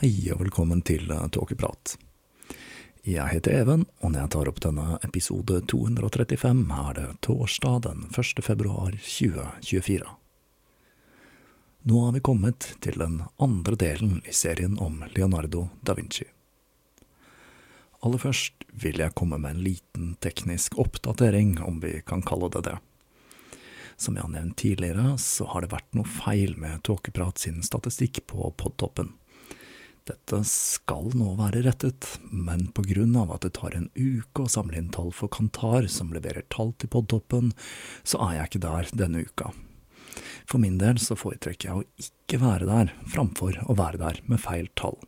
Hei 0.00 0.30
og 0.32 0.38
velkommen 0.40 0.78
til 0.80 1.10
eh, 1.12 1.26
Tåkeprat. 1.28 1.98
Jeg 3.04 3.34
heter 3.34 3.52
Even, 3.52 3.82
og 4.00 4.14
når 4.14 4.22
jeg 4.22 4.30
tar 4.32 4.48
opp 4.48 4.60
denne 4.64 4.94
episode 5.04 5.58
235, 5.68 6.62
er 6.72 6.96
det 6.96 7.04
torsdag 7.26 7.82
den 7.84 8.06
1. 8.08 8.40
februar 8.40 8.96
2024. 8.96 10.08
Nå 11.84 12.00
har 12.06 12.16
vi 12.16 12.24
kommet 12.30 12.70
til 12.80 12.96
den 12.96 13.20
andre 13.36 13.76
delen 13.76 14.22
i 14.24 14.32
serien 14.32 14.80
om 14.80 15.02
Leonardo 15.12 15.66
da 15.84 15.98
Vinci. 16.00 16.24
Aller 18.00 18.24
først 18.24 18.64
vil 18.72 19.04
jeg 19.04 19.12
komme 19.20 19.36
med 19.36 19.58
en 19.58 19.64
liten 19.68 20.10
teknisk 20.24 20.80
oppdatering, 20.80 21.58
om 21.60 21.84
vi 21.84 21.98
kan 22.00 22.24
kalle 22.24 22.48
det 22.56 22.70
det. 22.72 22.78
Som 24.00 24.16
jeg 24.16 24.24
har 24.24 24.32
nevnt 24.32 24.62
tidligere, 24.64 25.18
så 25.20 25.52
har 25.52 25.60
det 25.60 25.74
vært 25.76 25.92
noe 25.92 26.08
feil 26.08 26.56
med 26.56 26.86
Tåkeprat 26.88 27.44
sin 27.44 27.60
statistikk 27.60 28.24
på 28.32 28.48
podtoppen. 28.56 29.19
Dette 30.08 30.40
skal 30.48 31.10
nå 31.18 31.34
være 31.38 31.62
rettet, 31.66 32.06
men 32.32 32.68
på 32.74 32.84
grunn 32.88 33.16
av 33.20 33.34
at 33.34 33.44
det 33.44 33.52
tar 33.58 33.76
en 33.76 33.90
uke 33.94 34.46
å 34.46 34.50
samle 34.50 34.80
inn 34.80 34.88
tall 34.94 35.12
for 35.14 35.30
Kantar, 35.32 35.86
som 35.92 36.14
leverer 36.14 36.46
tall 36.52 36.72
til 36.80 36.90
podtoppen, 36.92 37.52
så 38.02 38.22
er 38.28 38.38
jeg 38.38 38.50
ikke 38.50 38.64
der 38.64 38.94
denne 39.02 39.24
uka. 39.28 39.52
For 40.48 40.58
min 40.58 40.80
del 40.80 40.98
så 40.98 41.14
foretrekker 41.18 41.68
jeg 41.68 41.78
å 41.78 42.08
ikke 42.08 42.40
være 42.42 42.66
der, 42.66 42.92
framfor 43.12 43.60
å 43.70 43.76
være 43.78 44.00
der 44.00 44.20
med 44.26 44.42
feil 44.42 44.70
tall. 44.78 44.98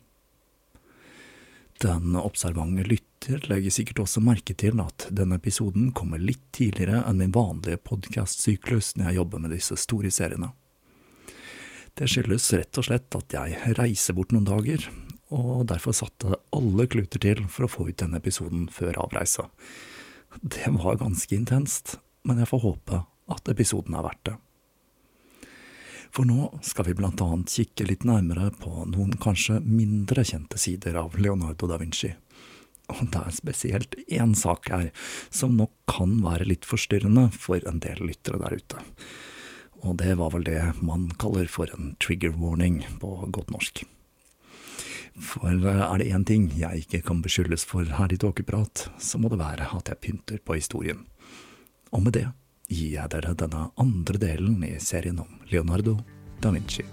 Den 1.83 2.15
observante 2.15 2.85
lytter 2.87 3.43
legger 3.51 3.75
sikkert 3.75 4.05
også 4.05 4.23
merke 4.23 4.55
til 4.55 4.79
at 4.85 5.09
denne 5.11 5.41
episoden 5.41 5.91
kommer 5.97 6.23
litt 6.23 6.45
tidligere 6.55 7.01
enn 7.09 7.19
min 7.19 7.35
vanlige 7.35 7.81
podkastsyklus 7.89 8.93
når 8.95 9.09
jeg 9.09 9.19
jobber 9.19 9.43
med 9.43 9.57
disse 9.57 9.79
store 9.83 10.13
seriene. 10.15 10.53
Det 11.99 12.09
skyldes 12.09 12.47
rett 12.57 12.79
og 12.81 12.87
slett 12.87 13.17
at 13.19 13.35
jeg 13.37 13.75
reiser 13.77 14.17
bort 14.17 14.31
noen 14.33 14.47
dager, 14.49 14.85
og 15.33 15.67
derfor 15.69 15.97
satte 15.97 16.39
alle 16.57 16.87
kluter 16.89 17.21
til 17.21 17.43
for 17.53 17.67
å 17.67 17.73
få 17.73 17.89
ut 17.91 17.99
denne 18.01 18.21
episoden 18.21 18.65
før 18.73 19.03
avreise. 19.05 19.45
Det 20.41 20.71
var 20.79 21.01
ganske 21.03 21.37
intenst, 21.37 21.99
men 22.25 22.41
jeg 22.41 22.49
får 22.49 22.65
håpe 22.65 23.03
at 23.33 23.53
episoden 23.53 23.97
er 23.99 24.07
verdt 24.07 24.25
det. 24.31 24.39
For 26.13 26.29
nå 26.29 26.49
skal 26.65 26.89
vi 26.89 26.97
blant 26.97 27.21
annet 27.25 27.53
kikke 27.53 27.87
litt 27.89 28.05
nærmere 28.09 28.51
på 28.61 28.87
noen 28.89 29.15
kanskje 29.21 29.61
mindre 29.65 30.25
kjente 30.29 30.61
sider 30.61 30.97
av 31.01 31.17
Leonardo 31.21 31.69
da 31.69 31.79
Vinci. 31.81 32.11
Og 32.93 33.05
det 33.13 33.21
er 33.21 33.37
spesielt 33.37 33.97
én 34.13 34.35
sak 34.37 34.69
her 34.73 34.89
som 35.33 35.57
nok 35.57 35.73
kan 35.89 36.19
være 36.25 36.49
litt 36.49 36.69
forstyrrende 36.69 37.29
for 37.37 37.65
en 37.69 37.81
del 37.85 38.01
lyttere 38.05 38.41
der 38.41 38.59
ute 38.61 38.83
og 39.83 39.99
det 39.99 40.15
var 40.19 40.31
vel 40.35 40.45
det 40.47 40.61
man 40.83 41.09
kaller 41.19 41.49
for 41.51 41.71
en 41.75 41.97
trigger 42.03 42.35
warning 42.39 42.83
på 43.03 43.15
godt 43.35 43.51
norsk. 43.51 43.83
For 45.13 45.51
er 45.53 45.99
det 46.01 46.09
én 46.15 46.25
ting 46.25 46.49
jeg 46.57 46.87
ikke 46.87 47.03
kan 47.09 47.21
beskyldes 47.25 47.67
for 47.69 47.85
her 47.85 48.13
i 48.13 48.17
Tåkeprat, 48.17 48.89
så 48.99 49.19
må 49.19 49.29
det 49.29 49.43
være 49.43 49.69
at 49.77 49.91
jeg 49.91 50.01
pynter 50.01 50.39
på 50.41 50.57
historien. 50.57 51.05
Og 51.93 52.07
med 52.07 52.17
det 52.17 52.29
gir 52.73 52.95
jeg 52.95 53.13
dere 53.13 53.35
denne 53.37 53.69
andre 53.77 54.19
delen 54.19 54.63
i 54.65 54.79
serien 54.81 55.21
om 55.21 55.43
Leonardo 55.51 55.99
da 56.41 56.55
Vinci. 56.55 56.87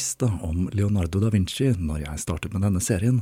Visste 0.00 0.30
om 0.40 0.68
Leonardo 0.72 1.20
da 1.20 1.28
Vinci 1.28 1.74
når 1.76 2.06
jeg 2.06 2.22
startet 2.22 2.54
med 2.54 2.64
denne 2.64 2.80
serien, 2.80 3.20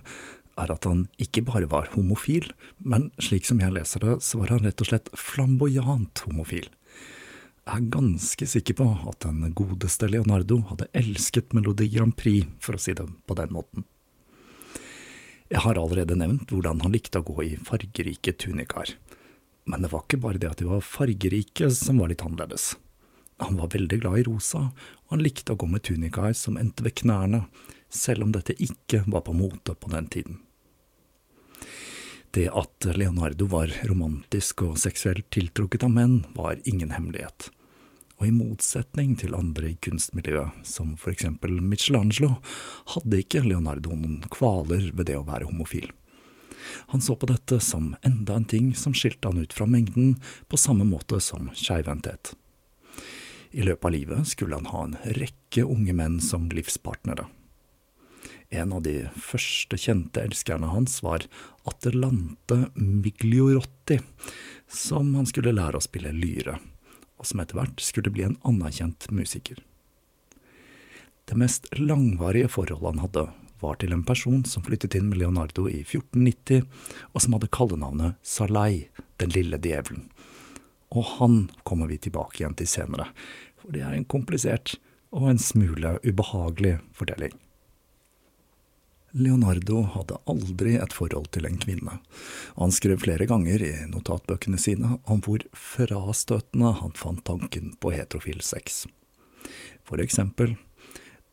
er 0.58 0.70
at 0.70 0.86
han 0.86 1.06
ikke 1.22 1.42
bare 1.46 1.66
var 1.70 1.90
homofil, 1.94 2.46
men 2.78 3.08
slik 3.22 3.46
som 3.48 3.58
jeg 3.62 3.74
leser 3.74 4.04
det, 4.04 4.14
så 4.22 4.38
var 4.38 4.54
han 4.54 4.62
rett 4.66 4.82
og 4.82 4.90
slett 4.90 5.10
flamboyant 5.18 6.22
homofil. 6.26 6.68
Jeg 7.66 7.74
er 7.74 7.90
ganske 7.92 8.48
sikker 8.54 8.78
på 8.78 8.86
at 9.10 9.26
den 9.26 9.50
godeste 9.58 10.06
Leonardo 10.10 10.60
hadde 10.70 10.88
elsket 10.96 11.50
Melodi 11.56 11.90
Grand 11.96 12.14
Prix, 12.16 12.46
for 12.62 12.78
å 12.78 12.82
si 12.82 12.94
det 12.94 13.06
på 13.26 13.38
den 13.38 13.54
måten. 13.54 13.86
Jeg 15.50 15.64
har 15.64 15.80
allerede 15.80 16.18
nevnt 16.18 16.52
hvordan 16.52 16.84
han 16.84 16.94
likte 16.94 17.22
å 17.22 17.26
gå 17.26 17.42
i 17.42 17.54
fargerike 17.58 18.36
tunikaer. 18.38 18.94
Men 19.66 19.82
det 19.82 19.90
var 19.90 20.06
ikke 20.06 20.22
bare 20.22 20.40
det 20.40 20.52
at 20.52 20.62
de 20.62 20.70
var 20.70 20.84
fargerike 20.84 21.72
som 21.74 21.98
var 21.98 22.12
litt 22.12 22.22
annerledes. 22.24 22.76
Han 23.38 23.56
var 23.56 23.70
veldig 23.74 24.00
glad 24.02 24.18
i 24.18 24.26
rosa, 24.26 24.68
og 25.06 25.14
han 25.14 25.22
likte 25.22 25.54
å 25.54 25.60
gå 25.60 25.68
med 25.70 25.84
tunikaer 25.86 26.34
som 26.34 26.58
endte 26.58 26.84
ved 26.86 26.96
knærne, 26.98 27.44
selv 27.88 28.26
om 28.26 28.32
dette 28.34 28.56
ikke 28.58 29.04
var 29.06 29.24
på 29.26 29.34
mote 29.36 29.74
på 29.74 29.90
den 29.92 30.08
tiden. 30.12 30.40
Det 32.34 32.48
at 32.52 32.84
Leonardo 32.98 33.46
var 33.48 33.72
romantisk 33.88 34.66
og 34.66 34.74
seksuelt 34.78 35.30
tiltrukket 35.32 35.86
av 35.86 35.94
menn, 35.94 36.18
var 36.36 36.58
ingen 36.68 36.92
hemmelighet. 36.92 37.48
Og 38.18 38.26
i 38.26 38.34
motsetning 38.34 39.14
til 39.16 39.36
andre 39.38 39.70
i 39.70 39.78
kunstmiljøet, 39.80 40.66
som 40.66 40.96
for 40.98 41.14
eksempel 41.14 41.54
Michelangelo, 41.62 42.34
hadde 42.92 43.22
ikke 43.22 43.44
Leonardo 43.46 43.94
noen 43.94 44.18
kvaler 44.34 44.90
ved 44.90 45.08
det 45.08 45.16
å 45.16 45.24
være 45.26 45.48
homofil. 45.48 45.88
Han 46.92 47.00
så 47.00 47.16
på 47.16 47.30
dette 47.30 47.60
som 47.64 47.94
enda 48.04 48.36
en 48.36 48.48
ting 48.50 48.74
som 48.76 48.92
skilte 48.92 49.30
han 49.30 49.40
ut 49.40 49.54
fra 49.54 49.68
mengden, 49.70 50.18
på 50.50 50.60
samme 50.60 50.84
måte 50.84 51.22
som 51.24 51.48
skeivhendthet. 51.54 52.34
I 53.50 53.64
løpet 53.64 53.84
av 53.84 53.94
livet 53.94 54.28
skulle 54.28 54.58
han 54.58 54.68
ha 54.72 54.84
en 54.84 54.96
rekke 55.16 55.64
unge 55.64 55.94
menn 55.96 56.18
som 56.20 56.48
livspartnere. 56.52 57.26
En 58.48 58.72
av 58.72 58.82
de 58.84 59.08
første 59.12 59.76
kjente 59.76 60.22
elskerne 60.24 60.70
hans 60.72 61.02
var 61.04 61.26
Atlante 61.68 62.62
Migliorotti, 62.74 63.98
som 64.68 65.14
han 65.16 65.28
skulle 65.28 65.52
lære 65.56 65.80
å 65.80 65.84
spille 65.84 66.12
lyre, 66.16 66.56
og 67.20 67.28
som 67.28 67.42
etter 67.42 67.58
hvert 67.60 67.82
skulle 67.84 68.12
bli 68.12 68.24
en 68.24 68.38
anerkjent 68.48 69.10
musiker. 69.12 69.60
Det 71.28 71.36
mest 71.36 71.68
langvarige 71.76 72.48
forholdet 72.48 72.88
han 72.88 73.04
hadde, 73.04 73.26
var 73.60 73.76
til 73.80 73.92
en 73.92 74.04
person 74.06 74.44
som 74.48 74.64
flyttet 74.64 74.94
inn 74.96 75.10
med 75.10 75.20
Leonardo 75.20 75.66
i 75.68 75.82
1490, 75.82 76.64
og 77.12 77.20
som 77.20 77.34
hadde 77.36 77.50
kallenavnet 77.52 78.16
Salai, 78.22 78.88
den 79.20 79.34
lille 79.34 79.58
djevelen. 79.60 80.06
Og 80.94 81.04
han 81.18 81.40
kommer 81.68 81.90
vi 81.90 81.98
tilbake 82.00 82.42
igjen 82.42 82.56
til 82.58 82.70
senere, 82.70 83.10
for 83.60 83.74
det 83.74 83.84
er 83.84 83.96
en 83.96 84.08
komplisert, 84.08 84.76
og 85.12 85.30
en 85.30 85.40
smule 85.40 85.96
ubehagelig 86.04 86.78
fortelling. 86.96 87.34
Leonardo 89.16 89.82
hadde 89.94 90.18
aldri 90.28 90.74
et 90.76 90.92
forhold 90.92 91.30
til 91.32 91.48
en 91.48 91.56
kvinne, 91.60 91.94
og 92.56 92.66
han 92.66 92.74
skrev 92.76 93.00
flere 93.00 93.26
ganger 93.28 93.64
i 93.64 93.72
notatbøkene 93.88 94.60
sine 94.60 94.98
om 95.08 95.22
hvor 95.24 95.44
frastøtende 95.56 96.74
han 96.82 96.92
fant 96.96 97.24
tanken 97.24 97.72
på 97.80 97.94
heterofil 97.96 98.42
sex. 98.44 98.84
For 99.88 100.02
eksempel, 100.04 100.58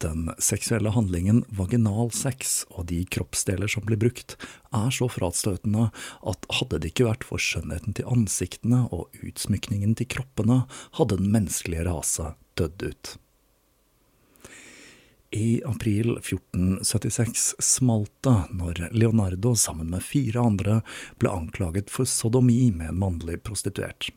den 0.03 0.29
seksuelle 0.41 0.91
handlingen 0.95 1.43
vaginalsex 1.55 2.63
og 2.71 2.87
de 2.91 3.01
kroppsdeler 3.07 3.71
som 3.71 3.85
blir 3.87 3.99
brukt, 4.01 4.37
er 4.75 4.89
så 4.93 5.07
frastøtende 5.11 5.89
at 6.27 6.47
hadde 6.59 6.81
det 6.81 6.93
ikke 6.93 7.09
vært 7.09 7.27
for 7.27 7.41
skjønnheten 7.41 7.97
til 7.97 8.09
ansiktene 8.11 8.85
og 8.95 9.13
utsmykningen 9.23 9.95
til 9.99 10.09
kroppene, 10.17 10.63
hadde 10.99 11.19
den 11.21 11.31
menneskelige 11.33 11.85
rase 11.87 12.33
dødd 12.59 12.89
ut. 12.89 13.15
I 15.35 15.61
april 15.67 16.13
1476 16.21 17.55
smalt 17.59 18.11
det 18.23 18.37
når 18.55 18.85
Leonardo 18.95 19.51
sammen 19.59 19.89
med 19.91 20.05
fire 20.05 20.39
andre 20.47 20.77
ble 21.19 21.33
anklaget 21.33 21.91
for 21.91 22.07
sodomi 22.07 22.69
med 22.71 22.93
en 22.93 23.01
mannlig 23.01 23.41
prostituert. 23.43 24.13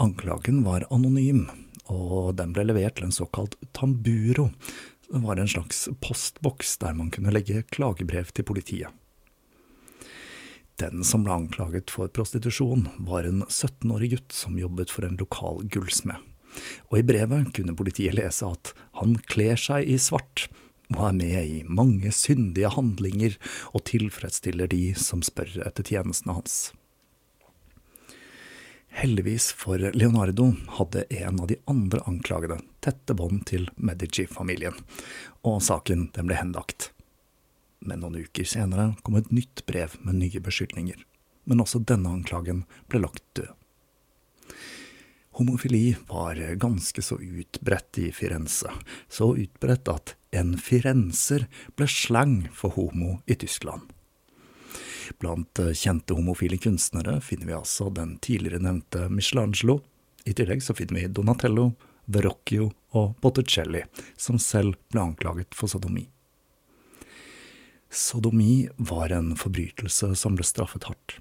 Anklagen 0.00 0.64
var 0.64 0.88
anonym, 0.90 1.44
og 1.90 2.36
den 2.38 2.54
ble 2.54 2.68
levert 2.70 2.96
til 2.98 3.08
en 3.08 3.14
såkalt 3.14 3.58
tamburo. 3.76 4.48
Det 5.10 5.20
var 5.24 5.42
en 5.42 5.50
slags 5.50 5.88
postboks 6.00 6.76
der 6.82 6.96
man 6.96 7.10
kunne 7.10 7.34
legge 7.34 7.64
klagebrev 7.74 8.30
til 8.30 8.46
politiet. 8.46 8.94
Den 10.80 11.04
som 11.04 11.26
ble 11.26 11.34
anklaget 11.34 11.92
for 11.92 12.08
prostitusjon, 12.08 12.86
var 13.04 13.26
en 13.28 13.42
17-årig 13.44 14.14
gutt 14.14 14.32
som 14.32 14.56
jobbet 14.56 14.94
for 14.94 15.04
en 15.04 15.18
lokal 15.20 15.66
gullsmed 15.68 16.30
og 16.90 16.98
i 16.98 17.06
brevet 17.06 17.52
kunne 17.56 17.76
politiet 17.78 18.16
lese 18.18 18.48
at 18.48 18.72
han 19.00 19.16
kler 19.30 19.60
seg 19.60 19.88
i 19.88 19.98
svart 20.02 20.48
og 20.90 21.04
er 21.06 21.16
med 21.20 21.38
i 21.46 21.60
mange 21.68 22.10
syndige 22.14 22.72
handlinger 22.74 23.36
og 23.70 23.84
tilfredsstiller 23.90 24.70
de 24.72 24.90
som 24.98 25.22
spør 25.22 25.60
etter 25.68 25.86
tjenestene 25.86 26.34
hans. 26.40 26.72
Heldigvis 28.90 29.52
for 29.56 29.78
Leonardo 29.78 30.50
hadde 30.78 31.06
en 31.14 31.40
av 31.40 31.46
de 31.46 31.56
andre 31.70 32.00
anklagede 32.10 32.58
tette 32.84 33.14
bånd 33.14 33.44
til 33.48 33.68
Medici-familien, 33.76 34.74
og 35.46 35.62
saken 35.64 36.08
den 36.16 36.28
ble 36.28 36.36
henlagt. 36.36 36.90
Men 37.80 38.02
noen 38.02 38.18
uker 38.26 38.44
senere 38.44 38.90
kom 39.06 39.16
et 39.16 39.30
nytt 39.32 39.64
brev 39.70 39.94
med 40.04 40.18
nye 40.20 40.42
beskyldninger, 40.44 40.98
men 41.48 41.62
også 41.62 41.80
denne 41.86 42.12
anklagen 42.12 42.66
ble 42.90 43.00
lagt 43.06 43.24
død. 43.38 43.54
Homofili 45.38 45.94
var 46.10 46.36
ganske 46.60 47.02
så 47.02 47.16
utbredt 47.16 47.98
i 48.02 48.10
Firenze, 48.12 48.74
så 49.08 49.30
utbredt 49.38 49.88
at 49.88 50.16
en 50.36 50.56
firenser 50.58 51.46
ble 51.78 51.86
slang 51.88 52.42
for 52.52 52.74
homo 52.74 53.20
i 53.30 53.38
Tyskland. 53.38 53.86
Blant 55.18 55.60
kjente 55.74 56.14
homofile 56.14 56.58
kunstnere 56.60 57.18
finner 57.24 57.50
vi 57.50 57.56
altså 57.56 57.90
den 57.90 58.16
tidligere 58.22 58.62
nevnte 58.62 59.08
Michelangelo. 59.10 59.80
I 60.24 60.34
tillegg 60.36 60.62
så 60.62 60.76
finner 60.76 61.00
vi 61.00 61.10
Donatello, 61.12 61.72
Verrocchio 62.10 62.70
og 62.96 63.16
Botticelli, 63.22 63.82
som 64.16 64.38
selv 64.38 64.78
ble 64.92 65.02
anklaget 65.02 65.56
for 65.56 65.70
sodomi. 65.70 66.06
Sodomi 67.90 68.68
var 68.76 69.10
en 69.10 69.34
forbrytelse 69.38 70.12
som 70.14 70.36
ble 70.38 70.46
straffet 70.46 70.86
hardt. 70.86 71.18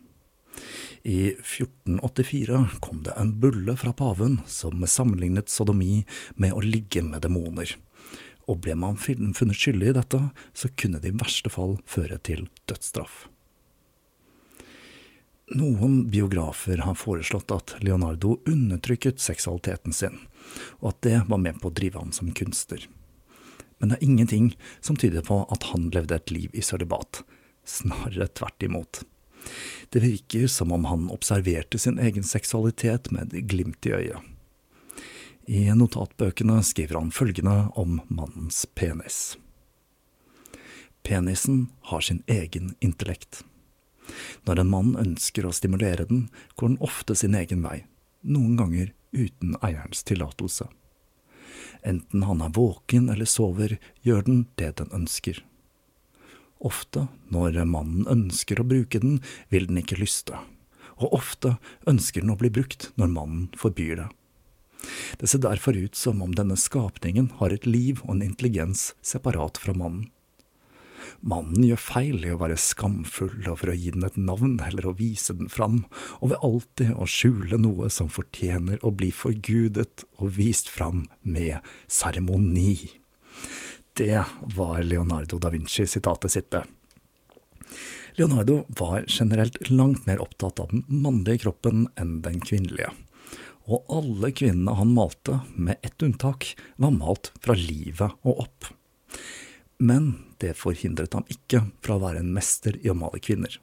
I 1.04 1.32
1484 1.32 2.66
kom 2.84 3.04
det 3.04 3.16
en 3.18 3.32
bulle 3.40 3.76
fra 3.80 3.94
paven 3.94 4.40
som 4.46 4.84
sammenlignet 4.86 5.50
sodomi 5.50 6.04
med 6.36 6.54
å 6.54 6.62
ligge 6.66 7.02
med 7.06 7.24
demoner. 7.26 7.74
Og 8.50 8.62
ble 8.66 8.76
man 8.78 8.98
funnet 9.00 9.58
skyldig 9.58 9.92
i 9.92 9.98
dette, 9.98 10.22
så 10.54 10.70
kunne 10.76 11.02
det 11.02 11.14
i 11.14 11.20
verste 11.22 11.52
fall 11.54 11.78
føre 11.90 12.18
til 12.22 12.48
dødsstraff. 12.70 13.28
Noen 15.50 16.04
biografer 16.10 16.78
har 16.78 16.96
foreslått 16.96 17.52
at 17.52 17.76
Leonardo 17.82 18.38
undertrykket 18.46 19.20
seksualiteten 19.20 19.94
sin, 19.94 20.20
og 20.80 20.92
at 20.92 21.02
det 21.02 21.22
var 21.30 21.42
med 21.42 21.58
på 21.62 21.72
å 21.72 21.74
drive 21.74 21.98
ham 21.98 22.12
som 22.14 22.30
kunstner. 22.38 22.86
Men 23.80 23.90
det 23.90 23.98
er 23.98 24.06
ingenting 24.06 24.52
som 24.82 25.00
tyder 25.00 25.26
på 25.26 25.42
at 25.50 25.72
han 25.72 25.90
levde 25.96 26.20
et 26.20 26.34
liv 26.36 26.54
i 26.54 26.62
sølibat, 26.62 27.24
snarere 27.66 28.30
tvert 28.38 28.64
imot. 28.68 29.02
Det 29.90 30.04
virker 30.04 30.48
som 30.52 30.72
om 30.76 30.86
han 30.86 31.10
observerte 31.10 31.80
sin 31.82 31.98
egen 31.98 32.24
seksualitet 32.24 33.10
med 33.16 33.34
glimt 33.50 33.90
i 33.90 33.96
øyet. 33.96 34.22
I 35.50 35.66
notatbøkene 35.74 36.60
skriver 36.62 37.00
han 37.00 37.10
følgende 37.10 37.72
om 37.74 38.02
mannens 38.06 38.68
penis. 38.78 39.40
Penisen 41.02 41.72
har 41.90 42.06
sin 42.06 42.22
egen 42.28 42.76
intellekt. 42.86 43.42
Når 44.48 44.62
en 44.62 44.72
mann 44.72 44.96
ønsker 45.00 45.46
å 45.46 45.54
stimulere 45.56 46.08
den, 46.10 46.28
går 46.56 46.74
den 46.74 46.84
ofte 46.86 47.16
sin 47.16 47.38
egen 47.38 47.64
vei, 47.66 47.84
noen 48.22 48.58
ganger 48.60 48.94
uten 49.12 49.56
eierens 49.66 50.04
tillatelse. 50.08 50.68
Enten 51.82 52.26
han 52.28 52.42
er 52.44 52.54
våken 52.56 53.10
eller 53.10 53.30
sover, 53.30 53.78
gjør 54.04 54.26
den 54.28 54.42
det 54.60 54.76
den 54.82 54.92
ønsker. 54.96 55.44
Ofte, 56.60 57.08
når 57.32 57.62
mannen 57.64 58.08
ønsker 58.12 58.60
å 58.60 58.68
bruke 58.68 59.00
den, 59.00 59.22
vil 59.48 59.70
den 59.70 59.80
ikke 59.80 60.00
lyste, 60.02 60.36
og 61.00 61.16
ofte 61.16 61.56
ønsker 61.88 62.26
den 62.26 62.34
å 62.34 62.40
bli 62.40 62.52
brukt 62.52 62.90
når 63.00 63.14
mannen 63.14 63.46
forbyr 63.60 64.02
det. 64.02 64.10
Det 65.20 65.28
ser 65.28 65.44
derfor 65.44 65.76
ut 65.76 65.96
som 65.96 66.22
om 66.24 66.36
denne 66.36 66.56
skapningen 66.60 67.32
har 67.40 67.56
et 67.56 67.68
liv 67.68 68.00
og 68.06 68.18
en 68.18 68.28
intelligens 68.30 68.94
separat 69.04 69.60
fra 69.60 69.76
mannen. 69.76 70.08
Mannen 71.22 71.66
gjør 71.68 71.82
feil 71.82 72.26
i 72.26 72.34
å 72.34 72.40
være 72.42 72.60
skamfull 72.60 73.48
og 73.50 73.60
for 73.62 73.72
å 73.72 73.78
gi 73.78 73.94
den 73.96 74.08
et 74.08 74.18
navn 74.20 74.58
eller 74.66 74.90
å 74.90 74.96
vise 74.98 75.36
den 75.38 75.52
fram, 75.52 75.84
og 76.20 76.34
ved 76.34 76.46
alltid 76.46 76.96
å 76.96 77.10
skjule 77.10 77.60
noe 77.62 77.92
som 77.94 78.12
fortjener 78.12 78.82
å 78.86 78.94
bli 78.96 79.12
forgudet 79.16 80.06
og 80.20 80.36
vist 80.40 80.72
fram 80.72 81.06
med 81.22 81.60
seremoni. 81.88 82.78
Det 84.00 84.24
var 84.56 84.84
Leonardo 84.86 85.40
da 85.42 85.52
Vinci-sitatet 85.52 86.32
sitt, 86.32 86.56
Leonardo 88.20 88.66
var 88.68 89.06
generelt 89.08 89.70
langt 89.70 90.06
mer 90.06 90.20
opptatt 90.20 90.60
av 90.60 90.72
den 90.74 90.84
mannlige 90.88 91.46
kroppen 91.46 91.86
enn 92.00 92.18
den 92.26 92.42
kvinnelige. 92.44 92.90
Og 93.70 93.86
alle 93.94 94.32
kvinnene 94.34 94.74
han 94.76 94.92
malte, 94.96 95.38
med 95.56 95.80
ett 95.86 96.04
unntak, 96.04 96.50
var 96.76 96.92
malt 96.96 97.32
fra 97.40 97.56
livet 97.56 98.18
og 98.26 98.44
opp. 98.44 98.68
Men 99.80 100.12
det 100.44 100.58
forhindret 100.60 101.16
ham 101.16 101.28
ikke 101.32 101.64
fra 101.84 101.96
å 101.96 102.04
være 102.04 102.24
en 102.24 102.34
mester 102.36 102.76
i 102.84 102.92
å 102.92 102.98
male 102.98 103.22
kvinner. 103.24 103.54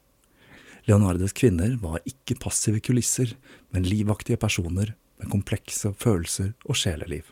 Leonardos 0.87 1.35
kvinner 1.37 1.75
var 1.83 2.05
ikke 2.09 2.39
passive 2.41 2.81
kulisser, 2.81 3.35
men 3.75 3.89
livaktige 3.89 4.41
personer 4.41 4.95
med 5.19 5.33
komplekse 5.33 5.93
følelser 5.99 6.55
og 6.65 6.79
sjeleliv. 6.79 7.27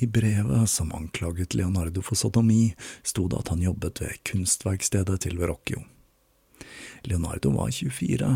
I 0.00 0.06
brevet 0.08 0.70
som 0.72 0.94
anklaget 0.96 1.54
Leonardo 1.58 2.00
for 2.00 2.16
sodomi, 2.16 2.72
sto 3.04 3.26
det 3.28 3.42
at 3.42 3.50
han 3.52 3.64
jobbet 3.66 4.00
ved 4.00 4.22
kunstverkstedet 4.30 5.18
til 5.26 5.36
Verrocchio. 5.42 5.82
Leonardo 7.04 7.52
var 7.52 7.74
24, 7.74 8.30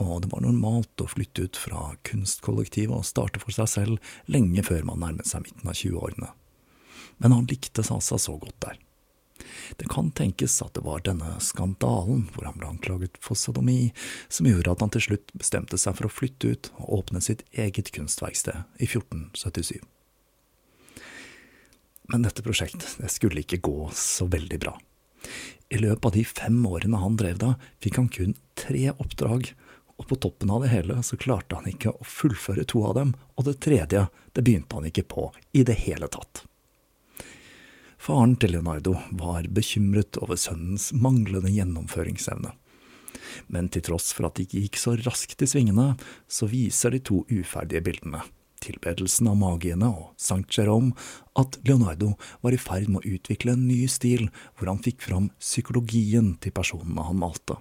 og 0.00 0.22
det 0.24 0.30
var 0.32 0.46
normalt 0.46 1.04
å 1.04 1.08
flytte 1.10 1.44
ut 1.44 1.60
fra 1.60 1.90
kunstkollektivet 2.08 2.96
og 2.96 3.04
starte 3.04 3.42
for 3.42 3.52
seg 3.52 3.68
selv 3.68 4.12
lenge 4.32 4.64
før 4.64 4.86
man 4.88 5.04
nærmet 5.04 5.28
seg 5.28 5.44
midten 5.44 5.68
av 5.68 5.76
20-årene. 5.76 6.30
Men 7.18 7.36
han 7.36 7.48
likte 7.50 7.84
Sasa 7.86 8.18
så 8.18 8.36
godt 8.40 8.58
der. 8.66 8.78
Det 9.76 9.88
kan 9.88 10.10
tenkes 10.10 10.58
at 10.62 10.74
det 10.74 10.82
var 10.84 11.02
denne 11.04 11.36
skandalen, 11.40 12.26
hvor 12.34 12.48
han 12.48 12.58
ble 12.58 12.68
anklaget 12.68 13.16
for 13.22 13.38
sodomi, 13.38 13.92
som 14.28 14.48
gjorde 14.48 14.74
at 14.74 14.82
han 14.84 14.92
til 14.94 15.06
slutt 15.08 15.32
bestemte 15.36 15.78
seg 15.80 15.96
for 15.96 16.08
å 16.08 16.12
flytte 16.12 16.52
ut 16.52 16.70
og 16.78 16.92
åpne 17.00 17.22
sitt 17.24 17.44
eget 17.52 17.92
kunstverksted 17.94 18.64
i 18.78 18.88
1477. 18.88 19.80
Men 22.10 22.26
dette 22.26 22.42
prosjektet 22.42 22.98
det 22.98 23.10
skulle 23.14 23.44
ikke 23.44 23.62
gå 23.62 23.90
så 23.94 24.26
veldig 24.30 24.58
bra. 24.62 24.74
I 25.70 25.78
løpet 25.78 26.06
av 26.08 26.16
de 26.16 26.24
fem 26.26 26.58
årene 26.66 26.98
han 26.98 27.18
drev 27.20 27.38
da, 27.38 27.54
fikk 27.78 28.00
han 28.00 28.10
kun 28.10 28.34
tre 28.58 28.90
oppdrag, 28.90 29.52
og 30.00 30.08
på 30.08 30.16
toppen 30.16 30.50
av 30.50 30.64
det 30.64 30.72
hele 30.72 30.96
så 31.06 31.18
klarte 31.20 31.58
han 31.60 31.68
ikke 31.70 31.92
å 31.92 32.06
fullføre 32.08 32.64
to 32.66 32.82
av 32.88 32.96
dem, 32.96 33.12
og 33.36 33.46
det 33.46 33.60
tredje, 33.62 34.06
det 34.34 34.42
begynte 34.42 34.78
han 34.80 34.88
ikke 34.88 35.06
på 35.06 35.28
i 35.52 35.62
det 35.66 35.76
hele 35.84 36.08
tatt. 36.10 36.42
Faren 38.00 38.34
til 38.40 38.54
Leonardo 38.56 38.96
var 39.20 39.44
bekymret 39.52 40.16
over 40.24 40.40
sønnens 40.40 40.90
manglende 40.96 41.52
gjennomføringsevne. 41.52 42.54
Men 43.52 43.68
til 43.70 43.84
tross 43.86 44.14
for 44.16 44.30
at 44.30 44.38
det 44.38 44.48
ikke 44.48 44.64
gikk 44.64 44.80
så 44.80 44.96
raskt 45.04 45.44
i 45.44 45.48
svingene, 45.50 45.92
så 46.26 46.48
viser 46.50 46.96
de 46.96 47.02
to 47.04 47.22
uferdige 47.28 47.84
bildene 47.84 48.24
tilbedelsen 48.60 49.30
av 49.30 49.38
magiene 49.40 49.88
og 49.88 50.12
Sankt 50.20 50.56
Jerome 50.58 50.92
at 51.38 51.58
Leonardo 51.66 52.14
var 52.44 52.54
i 52.54 52.60
ferd 52.60 52.90
med 52.90 53.02
å 53.02 53.16
utvikle 53.16 53.56
en 53.56 53.66
ny 53.68 53.82
stil 53.90 54.28
hvor 54.58 54.70
han 54.70 54.82
fikk 54.84 55.02
fram 55.06 55.30
psykologien 55.40 56.34
til 56.42 56.54
personene 56.56 57.06
han 57.06 57.20
malte. 57.20 57.56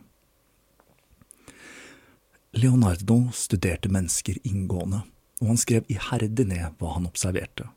Leonardo 2.58 3.28
studerte 3.36 3.92
mennesker 3.94 4.40
inngående, 4.44 5.04
og 5.40 5.52
han 5.52 5.60
skrev 5.62 5.86
iherdig 5.92 6.48
ned 6.50 6.80
hva 6.80 6.96
han 6.96 7.06
observerte. 7.08 7.70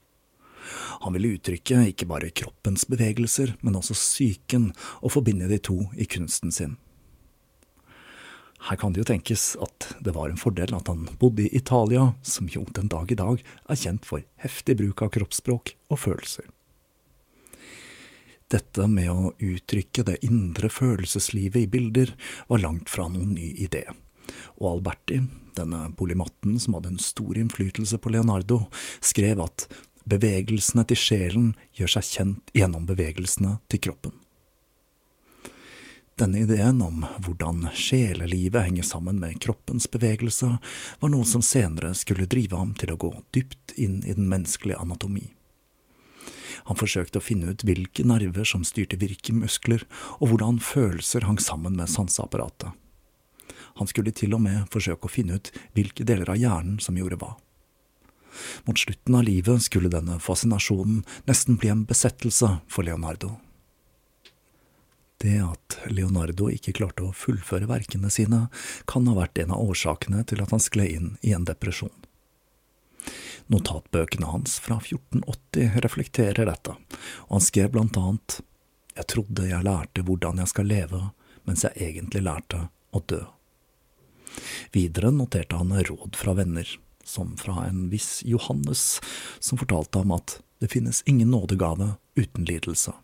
Han 1.03 1.17
ville 1.17 1.35
uttrykke 1.37 1.83
ikke 1.91 2.09
bare 2.11 2.31
kroppens 2.31 2.87
bevegelser, 2.91 3.57
men 3.63 3.77
også 3.79 3.97
psyken, 3.99 4.71
og 5.03 5.15
forbinde 5.17 5.51
de 5.51 5.59
to 5.59 5.85
i 5.99 6.09
kunsten 6.09 6.55
sin. 6.55 6.79
Her 8.63 8.79
kan 8.79 8.95
det 8.95 9.03
jo 9.03 9.09
tenkes 9.11 9.57
at 9.63 9.89
det 10.07 10.15
var 10.15 10.31
en 10.31 10.39
fordel 10.39 10.75
at 10.77 10.87
han 10.87 11.09
bodde 11.19 11.49
i 11.49 11.57
Italia, 11.59 12.13
som 12.23 12.47
jo 12.51 12.63
den 12.71 12.91
dag 12.93 13.11
i 13.11 13.19
dag 13.19 13.43
er 13.43 13.81
kjent 13.81 14.07
for 14.07 14.23
heftig 14.45 14.77
bruk 14.79 15.03
av 15.03 15.11
kroppsspråk 15.17 15.75
og 15.91 15.99
følelser. 15.99 16.47
Dette 18.53 18.87
med 18.87 19.09
å 19.11 19.33
uttrykke 19.41 20.05
det 20.07 20.21
indre 20.29 20.69
følelseslivet 20.71 21.65
i 21.65 21.71
bilder 21.73 22.13
var 22.51 22.63
langt 22.63 22.93
fra 22.93 23.09
noen 23.11 23.33
ny 23.35 23.49
idé, 23.65 23.87
og 24.61 24.77
Alberti, 24.77 25.23
denne 25.57 25.87
polymatten 25.99 26.59
som 26.61 26.77
hadde 26.77 26.93
en 26.93 27.03
stor 27.03 27.41
innflytelse 27.41 27.99
på 27.99 28.13
Leonardo, 28.13 28.67
skrev 29.01 29.43
at 29.43 29.67
bevegelsene 30.09 30.85
til 30.89 30.99
sjelen 30.99 31.53
gjør 31.79 31.97
seg 31.97 32.09
kjent 32.09 32.53
gjennom 32.57 32.87
bevegelsene 32.89 33.59
til 33.73 33.83
kroppen. 33.89 34.15
Denne 36.21 36.43
ideen 36.45 36.83
om 36.85 37.07
hvordan 37.25 37.71
sjelelivet 37.75 38.67
henger 38.67 38.85
sammen 38.85 39.17
med 39.19 39.39
kroppens 39.43 39.89
bevegelse, 39.91 40.51
var 41.01 41.11
noe 41.11 41.27
som 41.27 41.43
senere 41.43 41.95
skulle 41.99 42.29
drive 42.31 42.59
ham 42.59 42.75
til 42.79 42.93
å 42.93 42.99
gå 43.01 43.15
dypt 43.35 43.73
inn 43.81 44.03
i 44.05 44.13
den 44.15 44.29
menneskelige 44.31 44.79
anatomi. 44.79 45.31
Han 46.69 46.79
forsøkte 46.79 47.19
å 47.19 47.25
finne 47.25 47.55
ut 47.55 47.65
hvilke 47.67 48.05
nerver 48.07 48.47
som 48.47 48.63
styrte 48.67 49.01
hvilke 49.01 49.35
muskler, 49.35 49.87
og 50.21 50.31
hvordan 50.31 50.61
følelser 50.63 51.27
hang 51.27 51.41
sammen 51.43 51.75
med 51.81 51.91
sanseapparatet. 51.91 52.71
Han 53.81 53.89
skulle 53.89 54.13
til 54.15 54.37
og 54.37 54.45
med 54.45 54.69
forsøke 54.71 55.09
å 55.09 55.13
finne 55.13 55.41
ut 55.41 55.51
hvilke 55.75 56.05
deler 56.07 56.29
av 56.31 56.39
hjernen 56.39 56.77
som 56.83 56.99
gjorde 56.99 57.19
hva. 57.23 57.33
Mot 58.67 58.79
slutten 58.79 59.17
av 59.19 59.25
livet 59.27 59.65
skulle 59.65 59.93
denne 59.93 60.19
fascinasjonen 60.23 61.03
nesten 61.29 61.59
bli 61.61 61.73
en 61.73 61.87
besettelse 61.89 62.57
for 62.69 62.87
Leonardo. 62.87 63.37
Det 65.23 65.39
at 65.39 65.77
Leonardo 65.87 66.49
ikke 66.51 66.75
klarte 66.75 67.05
å 67.07 67.15
fullføre 67.15 67.69
verkene 67.71 68.11
sine, 68.11 68.49
kan 68.91 69.07
ha 69.07 69.15
vært 69.15 69.39
en 69.39 69.53
av 69.55 69.63
årsakene 69.63 70.25
til 70.27 70.43
at 70.43 70.51
han 70.51 70.63
skled 70.63 70.91
inn 70.91 71.13
i 71.23 71.35
en 71.37 71.47
depresjon. 71.47 71.95
Notatbøkene 73.53 74.27
hans 74.27 74.57
fra 74.63 74.81
1480 74.81 75.79
reflekterer 75.85 76.49
dette, 76.49 76.75
og 77.29 77.37
han 77.37 77.45
skrev 77.45 77.71
blant 77.75 77.99
annet 78.01 78.41
Jeg 78.97 79.09
trodde 79.09 79.47
jeg 79.49 79.65
lærte 79.65 80.03
hvordan 80.05 80.43
jeg 80.43 80.51
skal 80.51 80.69
leve, 80.69 81.01
mens 81.49 81.63
jeg 81.65 81.79
egentlig 81.87 82.25
lærte 82.27 82.67
å 82.91 83.01
dø. 83.07 83.23
Videre 84.75 85.11
noterte 85.15 85.59
han 85.61 85.73
råd 85.73 86.19
fra 86.19 86.35
venner, 86.37 86.67
som 87.05 87.37
fra 87.37 87.67
en 87.67 87.89
viss 87.93 88.23
Johannes, 88.25 89.01
som 89.41 89.61
fortalte 89.61 90.03
ham 90.03 90.15
at 90.17 90.41
det 90.63 90.71
finnes 90.73 91.03
ingen 91.07 91.31
nådegave 91.31 91.95
uten 92.15 92.45
lidelse. 92.45 92.95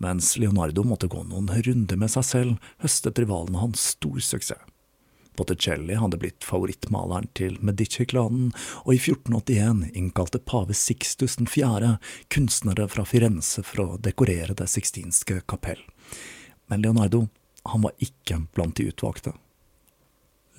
Mens 0.00 0.36
Leonardo 0.40 0.82
måtte 0.88 1.10
gå 1.12 1.22
noen 1.28 1.50
runder 1.62 1.98
med 2.00 2.08
seg 2.08 2.24
selv, 2.24 2.68
høstet 2.80 3.20
rivalene 3.20 3.60
hans 3.60 3.82
stor 3.92 4.16
suksess. 4.24 4.62
Botticelli 5.36 5.94
hadde 5.94 6.18
blitt 6.20 6.44
favorittmaleren 6.44 7.28
til 7.36 7.54
Medici-klanen, 7.64 8.50
og 8.84 8.92
i 8.92 8.98
1481 8.98 9.86
innkalte 9.96 10.40
pave 10.42 10.74
Sixtus 10.76 11.38
4. 11.40 11.94
kunstnere 12.28 12.88
fra 12.92 13.06
Firenze 13.08 13.64
for 13.64 13.84
å 13.84 14.00
dekorere 14.00 14.56
Det 14.58 14.68
sixtinske 14.68 15.40
kapell. 15.48 15.80
Men 16.68 16.82
Leonardo, 16.82 17.28
han 17.64 17.86
var 17.86 17.92
ikke 17.98 18.42
blant 18.52 18.76
de 18.76 18.90
utvalgte. 18.90 19.32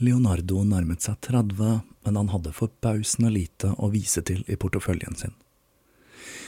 Leonardo 0.02 0.64
nærmet 0.66 1.04
seg 1.06 1.20
30, 1.28 1.82
men 2.08 2.16
han 2.18 2.30
hadde 2.34 2.56
forbausende 2.58 3.30
lite 3.30 3.70
å 3.78 3.92
vise 3.94 4.24
til 4.26 4.40
i 4.50 4.56
porteføljen 4.58 5.18
sin. 5.20 5.36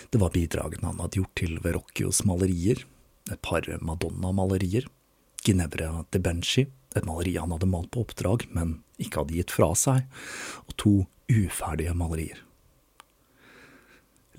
Det 0.09 0.17
var 0.21 0.33
bidragene 0.33 0.89
han 0.89 1.01
hadde 1.03 1.19
gjort 1.19 1.35
til 1.37 1.59
Verrocchios 1.61 2.23
malerier, 2.25 2.81
et 3.29 3.41
par 3.45 3.67
Madonna-malerier, 3.85 4.87
Ginevra 5.45 6.05
de 6.09 6.21
Benchi, 6.23 6.65
et 6.95 7.05
maleri 7.05 7.35
han 7.37 7.53
hadde 7.53 7.69
malt 7.69 7.91
på 7.93 8.01
oppdrag, 8.07 8.47
men 8.57 8.79
ikke 8.97 9.21
hadde 9.21 9.37
gitt 9.37 9.53
fra 9.53 9.69
seg, 9.77 10.09
og 10.65 10.73
to 10.81 10.95
uferdige 11.29 11.93
malerier. 11.97 12.41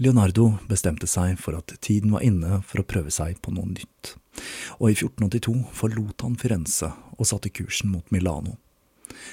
Leonardo 0.02 0.56
bestemte 0.66 1.06
seg 1.06 1.38
for 1.38 1.54
at 1.54 1.71
tiden 1.87 2.16
var 2.16 2.26
inne 2.26 2.64
for 2.66 2.83
å 2.83 2.88
prøve 2.90 3.14
seg 3.14 3.38
på 3.38 3.54
noe 3.54 3.76
nytt, 3.76 4.16
og 4.83 4.90
i 4.90 4.99
1482 4.99 5.54
forlot 5.71 6.26
han 6.26 6.35
Firenze 6.40 6.90
og 7.14 7.30
satte 7.30 7.54
kursen 7.54 7.94
mot 7.94 8.11
Milano, 8.11 8.59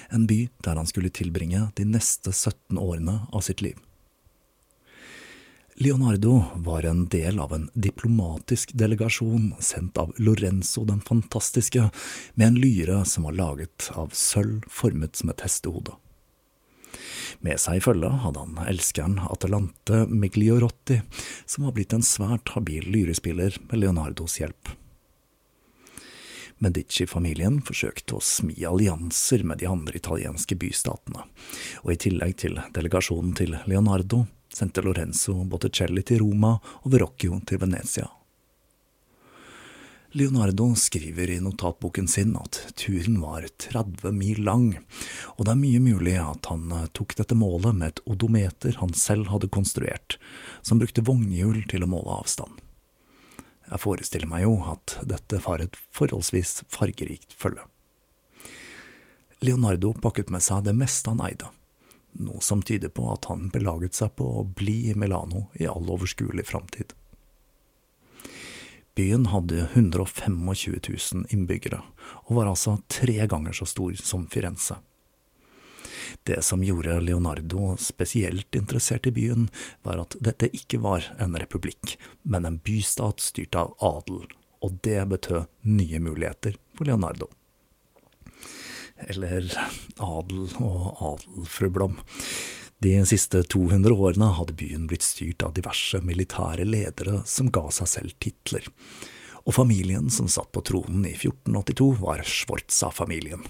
en 0.10 0.28
by 0.28 0.44
der 0.66 0.80
han 0.80 0.90
skulle 0.90 1.14
tilbringe 1.14 1.70
de 1.76 1.88
neste 1.88 2.34
17 2.34 2.78
årene 2.78 3.22
av 3.32 3.46
sitt 3.48 3.62
liv. 3.62 3.80
Leonardo 5.82 6.44
var 6.56 6.84
en 6.86 7.08
del 7.08 7.40
av 7.40 7.54
en 7.54 7.70
diplomatisk 7.74 8.74
delegasjon 8.74 9.54
sendt 9.60 9.98
av 9.98 10.14
Lorenzo 10.18 10.84
den 10.86 11.02
fantastiske, 11.02 11.90
med 12.34 12.48
en 12.48 12.60
lyre 12.60 13.06
som 13.06 13.26
var 13.26 13.38
laget 13.40 13.88
av 13.98 14.12
sølv 14.14 14.68
formet 14.70 15.16
som 15.16 15.32
et 15.32 15.42
hestehode. 15.42 15.96
Med 17.42 17.58
seg 17.64 17.80
i 17.80 17.84
følge 17.84 18.12
hadde 18.26 18.44
han 18.44 18.60
elskeren 18.70 19.18
Atalante 19.24 20.04
Migliorotti, 20.06 21.00
som 21.50 21.66
var 21.66 21.74
blitt 21.80 21.96
en 21.98 22.06
svært 22.06 22.54
habil 22.54 22.86
lyrespiller 22.92 23.58
med 23.70 23.82
Leonardos 23.82 24.38
hjelp. 24.42 24.76
Medici-familien 26.62 27.58
forsøkte 27.66 28.20
å 28.20 28.22
smi 28.22 28.54
allianser 28.70 29.42
med 29.48 29.64
de 29.64 29.70
andre 29.70 29.98
italienske 29.98 30.58
bystatene, 30.62 31.26
og 31.82 31.94
i 31.94 32.00
tillegg 32.06 32.38
til 32.44 32.60
delegasjonen 32.76 33.34
til 33.38 33.58
Leonardo 33.66 34.28
sendte 34.54 34.84
Lorenzo 34.86 35.40
Botticelli 35.50 36.04
til 36.06 36.22
Roma 36.22 36.58
og 36.84 36.90
Verrocchio 36.94 37.40
til 37.50 37.62
Venezia. 37.64 38.08
Leonardo 40.14 40.74
skriver 40.76 41.30
i 41.32 41.40
notatboken 41.40 42.08
sin 42.08 42.34
at 42.36 42.58
turen 42.76 43.22
var 43.22 43.46
30 43.64 44.12
mil 44.12 44.42
lang, 44.44 44.74
og 45.38 45.46
det 45.48 45.54
er 45.54 45.62
mye 45.62 45.80
mulig 45.80 46.18
at 46.20 46.50
han 46.52 46.66
eh, 46.76 46.90
tok 46.92 47.16
dette 47.16 47.38
målet 47.40 47.78
med 47.78 47.94
et 47.94 48.02
odometer 48.12 48.76
han 48.82 48.92
selv 48.92 49.32
hadde 49.32 49.48
konstruert, 49.56 50.18
som 50.68 50.84
brukte 50.84 51.06
vognhjul 51.08 51.64
til 51.72 51.88
å 51.88 51.90
måle 51.94 52.20
avstand. 52.20 52.60
Jeg 53.72 53.80
forestiller 53.80 54.28
meg 54.28 54.44
jo 54.44 54.58
at 54.74 54.98
dette 55.08 55.40
var 55.46 55.64
et 55.64 55.78
forholdsvis 55.96 56.66
fargerikt 56.72 57.34
følge. 57.40 57.64
Leonardo 59.42 59.96
pakket 59.98 60.30
med 60.30 60.44
seg 60.46 60.68
det 60.68 60.76
meste 60.78 61.10
han 61.10 61.24
eide 61.26 61.50
noe 62.20 62.42
som 62.42 62.62
tyder 62.62 62.90
på 62.90 63.06
at 63.14 63.26
han 63.32 63.50
belaget 63.54 63.96
seg 63.96 64.16
på 64.20 64.28
å 64.42 64.44
bli 64.44 64.92
i 64.92 64.96
Milano 64.98 65.48
i 65.60 65.68
all 65.70 65.88
overskuelig 65.90 66.48
framtid. 66.50 66.94
Byen 68.96 69.30
hadde 69.32 69.70
125 69.72 70.36
000 70.36 71.26
innbyggere, 71.32 71.80
og 72.28 72.36
var 72.36 72.52
altså 72.52 72.82
tre 72.92 73.16
ganger 73.32 73.56
så 73.56 73.68
stor 73.70 73.96
som 74.04 74.28
Firenze. 74.28 74.82
Det 76.28 76.40
som 76.46 76.64
gjorde 76.66 77.00
Leonardo 77.04 77.76
spesielt 77.82 78.56
interessert 78.56 79.10
i 79.10 79.16
byen, 79.16 79.50
var 79.84 80.04
at 80.04 80.18
dette 80.20 80.52
ikke 80.56 80.82
var 80.84 81.10
en 81.22 81.38
republikk, 81.40 81.98
men 82.24 82.48
en 82.48 82.62
bystat 82.64 83.24
styrt 83.24 83.58
av 83.60 83.76
adel, 83.80 84.26
og 84.62 84.82
det 84.86 85.00
betød 85.10 85.48
nye 85.68 86.02
muligheter 86.04 86.58
for 86.78 86.90
Leonardo 86.90 87.32
eller 89.10 89.48
adel 89.98 90.50
og 90.62 90.90
adel, 91.02 91.46
fru 91.50 91.70
Blom. 91.74 92.00
De 92.82 92.96
siste 93.06 93.44
200 93.54 93.94
årene 93.94 94.32
hadde 94.38 94.58
byen 94.58 94.88
blitt 94.90 95.06
styrt 95.06 95.46
av 95.46 95.54
diverse 95.58 96.02
militære 96.06 96.66
ledere 96.66 97.22
som 97.30 97.52
ga 97.54 97.68
seg 97.74 97.90
selv 97.90 98.16
titler, 98.24 98.66
og 99.46 99.56
familien 99.58 100.10
som 100.14 100.30
satt 100.30 100.52
på 100.54 100.64
tronen 100.66 101.06
i 101.06 101.16
1482 101.16 101.92
var 102.02 102.26
Schwarza-familien. 102.26 103.46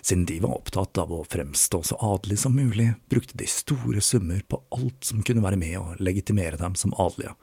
Siden 0.00 0.24
de 0.28 0.40
var 0.40 0.56
opptatt 0.56 0.98
av 0.98 1.12
å 1.12 1.24
fremstå 1.28 1.82
så 1.84 1.98
adelig 2.00 2.40
som 2.42 2.56
mulig, 2.56 2.92
brukte 3.12 3.36
de 3.38 3.46
store 3.50 4.00
summer 4.00 4.42
på 4.48 4.62
alt 4.76 5.04
som 5.04 5.22
kunne 5.26 5.44
være 5.44 5.60
med 5.60 5.78
å 5.80 5.94
legitimere 6.00 6.60
dem 6.60 6.76
som 6.78 6.94
adelige, 6.96 7.36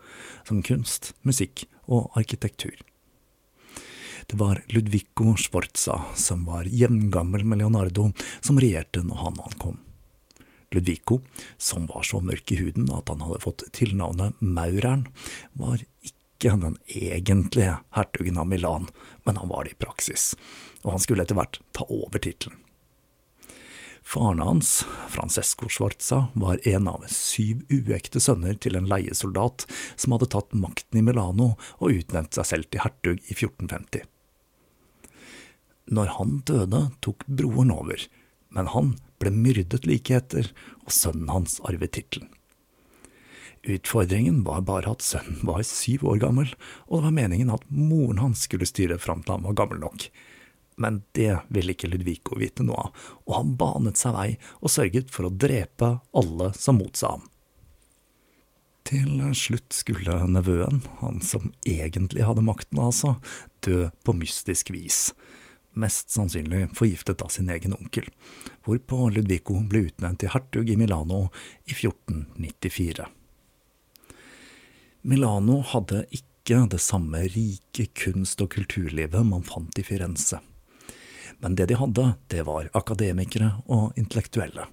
som 0.48 0.64
kunst, 0.66 1.14
musikk 1.28 1.68
og 1.86 2.12
arkitektur. 2.18 2.78
Det 4.28 4.36
var 4.36 4.60
Ludvico 4.68 5.38
Sforza, 5.40 6.02
som 6.16 6.46
var 6.46 6.68
jevngammel 6.68 7.46
med 7.48 7.62
Leonardo, 7.62 8.10
som 8.42 8.60
regjerte 8.60 9.06
når 9.06 9.22
han 9.22 9.40
ankom. 9.40 9.78
Ludvico, 10.76 11.22
som 11.58 11.86
var 11.88 12.04
så 12.04 12.20
mørk 12.20 12.52
i 12.52 12.58
huden 12.60 12.90
at 12.92 13.08
han 13.08 13.24
hadde 13.24 13.40
fått 13.46 13.64
tilnavnet 13.72 14.36
Maureren, 14.44 15.06
var 15.56 15.80
ikke 16.04 16.58
den 16.60 16.76
egentlige 16.92 17.78
hertugen 17.96 18.42
av 18.42 18.50
Milan, 18.52 18.90
men 19.24 19.40
han 19.40 19.48
var 19.48 19.64
det 19.64 19.78
i 19.78 19.80
praksis, 19.86 20.34
og 20.88 20.96
han 20.96 21.04
skulle 21.04 21.28
etter 21.28 21.36
hvert 21.38 21.60
ta 21.76 21.84
over 21.92 22.24
tittelen. 22.24 22.56
Faren 24.08 24.40
hans, 24.40 24.86
Francesco 25.12 25.68
Schwarza, 25.68 26.30
var 26.34 26.62
en 26.64 26.88
av 26.88 27.04
syv 27.12 27.66
uekte 27.68 28.22
sønner 28.24 28.56
til 28.56 28.80
en 28.80 28.88
leiesoldat 28.88 29.66
som 30.00 30.16
hadde 30.16 30.30
tatt 30.32 30.56
makten 30.56 31.02
i 31.02 31.04
Milano 31.04 31.50
og 31.82 31.92
utnevnt 31.92 32.38
seg 32.38 32.48
selv 32.48 32.70
til 32.72 32.86
hertug 32.86 33.20
i 33.20 33.36
1450. 33.36 34.08
Når 35.92 36.14
han 36.16 36.40
døde, 36.48 36.82
tok 37.04 37.28
broren 37.28 37.74
over, 37.76 38.08
men 38.56 38.72
han 38.72 38.96
ble 39.20 39.34
myrdet 39.36 39.84
like 39.88 40.16
etter, 40.16 40.54
og 40.88 40.96
sønnen 40.96 41.28
hans 41.34 41.60
arvet 41.68 41.98
tittelen. 42.00 42.32
Utfordringen 43.68 44.46
var 44.48 44.64
bare 44.64 44.96
at 44.96 45.04
sønnen 45.04 45.44
var 45.48 45.68
syv 45.68 46.06
år 46.08 46.24
gammel, 46.24 46.56
og 46.88 47.02
det 47.02 47.10
var 47.10 47.20
meningen 47.20 47.52
at 47.52 47.68
moren 47.68 48.24
hans 48.24 48.48
skulle 48.48 48.70
styre 48.70 49.00
fram 49.04 49.26
til 49.26 49.36
han 49.36 49.48
var 49.50 49.60
gammel 49.60 49.84
nok. 49.84 50.08
Men 50.78 51.02
det 51.18 51.40
ville 51.54 51.74
ikke 51.74 51.90
Ludvico 51.90 52.38
vite 52.38 52.66
noe 52.66 52.88
av, 52.88 53.08
og 53.26 53.34
han 53.34 53.56
banet 53.58 53.98
seg 53.98 54.14
vei 54.14 54.30
og 54.62 54.72
sørget 54.72 55.10
for 55.14 55.28
å 55.28 55.34
drepe 55.34 55.96
alle 56.18 56.52
som 56.58 56.78
motsa 56.78 57.16
ham. 57.16 57.26
Til 58.88 59.20
slutt 59.36 59.76
skulle 59.76 60.14
nevøen, 60.32 60.80
han 61.02 61.18
som 61.26 61.50
egentlig 61.68 62.24
hadde 62.24 62.46
makten 62.46 62.80
altså, 62.80 63.18
dø 63.66 63.90
på 64.08 64.14
mystisk 64.16 64.72
vis, 64.72 65.10
mest 65.76 66.14
sannsynlig 66.14 66.70
forgiftet 66.78 67.22
av 67.26 67.34
sin 67.34 67.52
egen 67.52 67.76
onkel, 67.76 68.08
hvorpå 68.64 69.10
Ludvico 69.12 69.58
ble 69.68 69.90
utnevnt 69.90 70.22
til 70.24 70.32
hertug 70.32 70.72
i 70.72 70.78
Milano 70.80 71.26
i 71.66 71.76
1494. 71.76 73.10
Milano 75.08 75.60
hadde 75.74 76.06
ikke 76.16 76.64
det 76.72 76.80
samme 76.80 77.26
rike 77.34 77.90
kunst- 77.98 78.42
og 78.44 78.54
kulturlivet 78.56 79.28
man 79.28 79.44
fant 79.44 79.76
i 79.80 79.84
Firenze. 79.84 80.40
Men 81.40 81.56
det 81.56 81.68
de 81.70 81.78
hadde, 81.78 82.14
det 82.28 82.44
var 82.48 82.70
akademikere 82.74 83.52
og 83.70 83.98
intellektuelle, 84.00 84.66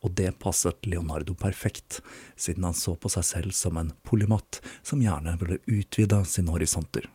og 0.00 0.14
det 0.16 0.32
passet 0.40 0.86
Leonardo 0.86 1.34
perfekt, 1.36 2.00
siden 2.36 2.64
han 2.64 2.76
så 2.76 2.94
på 2.96 3.10
seg 3.12 3.26
selv 3.26 3.56
som 3.56 3.76
en 3.76 3.92
polymatt 4.06 4.60
som 4.82 5.02
gjerne 5.02 5.36
ville 5.40 5.60
utvide 5.66 6.22
sine 6.28 6.54
horisonter. 6.54 7.08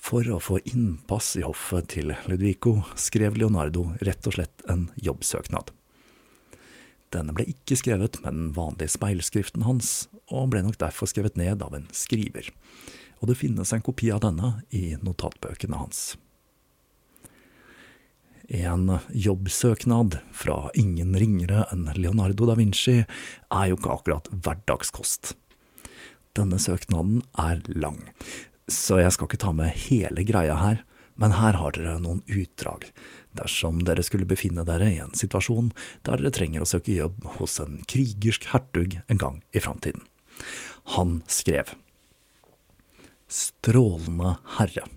For 0.00 0.24
å 0.32 0.40
få 0.40 0.58
innpass 0.64 1.34
i 1.36 1.44
hoffet 1.44 1.90
til 1.92 2.14
Ludvico 2.26 2.78
skrev 2.98 3.36
Leonardo 3.36 3.90
rett 4.00 4.26
og 4.26 4.38
slett 4.38 4.64
en 4.72 4.88
jobbsøknad. 4.96 5.70
Denne 7.12 7.34
ble 7.34 7.44
ikke 7.50 7.76
skrevet 7.76 8.20
med 8.22 8.32
den 8.32 8.48
vanlige 8.56 8.94
speilskriften 8.94 9.66
hans, 9.66 10.08
og 10.30 10.52
ble 10.54 10.62
nok 10.64 10.78
derfor 10.80 11.10
skrevet 11.10 11.36
ned 11.38 11.62
av 11.66 11.74
en 11.76 11.88
skriver, 11.94 12.48
og 13.20 13.30
det 13.30 13.38
finnes 13.38 13.74
en 13.74 13.84
kopi 13.84 14.08
av 14.14 14.22
denne 14.24 14.54
i 14.74 14.94
notatbøkene 15.02 15.82
hans. 15.82 16.14
En 18.50 18.98
jobbsøknad 19.14 20.16
fra 20.34 20.56
ingen 20.74 21.14
ringere 21.14 21.68
enn 21.70 21.86
Leonardo 21.94 22.48
da 22.48 22.56
Vinci 22.58 22.96
er 23.04 23.66
jo 23.70 23.76
ikke 23.78 23.92
akkurat 23.94 24.30
hverdagskost. 24.34 25.36
Denne 26.34 26.58
søknaden 26.58 27.22
er 27.38 27.62
lang, 27.70 28.00
så 28.66 28.98
jeg 28.98 29.14
skal 29.14 29.30
ikke 29.30 29.42
ta 29.44 29.54
med 29.54 29.70
hele 29.86 30.26
greia 30.26 30.58
her, 30.58 30.82
men 31.14 31.36
her 31.38 31.58
har 31.60 31.76
dere 31.76 31.98
noen 32.02 32.24
utdrag, 32.26 32.88
dersom 33.38 33.84
dere 33.86 34.02
skulle 34.02 34.26
befinne 34.26 34.66
dere 34.66 34.88
i 34.90 34.98
en 35.04 35.14
situasjon 35.14 35.70
der 36.08 36.18
dere 36.18 36.34
trenger 36.34 36.64
å 36.64 36.70
søke 36.70 36.96
jobb 36.96 37.22
hos 37.38 37.58
en 37.62 37.84
krigersk 37.86 38.50
hertug 38.50 38.98
en 39.06 39.20
gang 39.20 39.42
i 39.54 39.62
framtiden. 39.62 40.02
Han 40.96 41.20
skrev 41.30 41.76
Strålende 43.30 44.40
herre. 44.56 44.88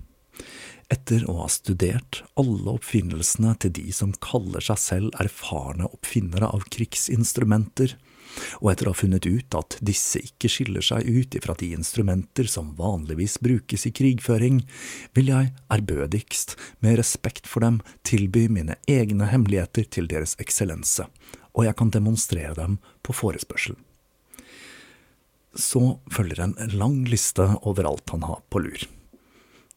Etter 0.93 1.23
å 1.29 1.39
ha 1.39 1.49
studert 1.49 2.21
alle 2.37 2.75
oppfinnelsene 2.75 3.55
til 3.63 3.71
de 3.73 3.89
som 3.95 4.11
kaller 4.21 4.61
seg 4.61 4.81
selv 4.81 5.15
erfarne 5.23 5.87
oppfinnere 5.89 6.51
av 6.53 6.67
krigsinstrumenter, 6.73 7.95
og 8.61 8.71
etter 8.71 8.89
å 8.89 8.93
ha 8.93 8.97
funnet 8.97 9.25
ut 9.25 9.57
at 9.57 9.77
disse 9.85 10.21
ikke 10.21 10.51
skiller 10.51 10.85
seg 10.85 11.05
ut 11.07 11.37
ifra 11.37 11.55
de 11.57 11.71
instrumenter 11.77 12.49
som 12.49 12.73
vanligvis 12.77 13.39
brukes 13.45 13.87
i 13.89 13.93
krigføring, 13.95 14.61
vil 15.17 15.31
jeg 15.33 15.51
ærbødigst, 15.73 16.57
med 16.85 16.99
respekt 17.01 17.49
for 17.49 17.65
dem, 17.65 17.81
tilby 18.05 18.47
mine 18.51 18.77
egne 18.89 19.29
hemmeligheter 19.31 19.89
til 19.89 20.09
Deres 20.11 20.35
Eksellense, 20.41 21.07
og 21.53 21.69
jeg 21.69 21.77
kan 21.79 21.93
demonstrere 21.93 22.57
dem 22.59 22.79
på 23.05 23.15
forespørsel. 23.17 23.79
Så 25.53 25.99
følger 26.11 26.41
en 26.41 26.57
lang 26.73 27.03
liste 27.05 27.45
over 27.61 27.89
alt 27.89 28.13
han 28.13 28.25
har 28.25 28.41
på 28.49 28.61
lur. 28.65 28.85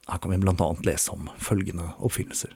Her 0.07 0.19
kan 0.23 0.31
vi 0.31 0.39
blant 0.39 0.61
annet 0.63 0.87
lese 0.87 1.13
om 1.15 1.31
følgende 1.43 1.91
oppfinnelser. 1.99 2.53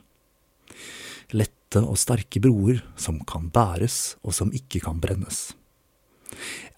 Lette 1.35 1.83
og 1.83 1.99
sterke 1.99 2.43
broer 2.43 2.83
som 2.99 3.21
kan 3.27 3.49
bæres 3.55 4.17
og 4.23 4.35
som 4.35 4.53
ikke 4.55 4.83
kan 4.87 5.01
brennes. 5.03 5.51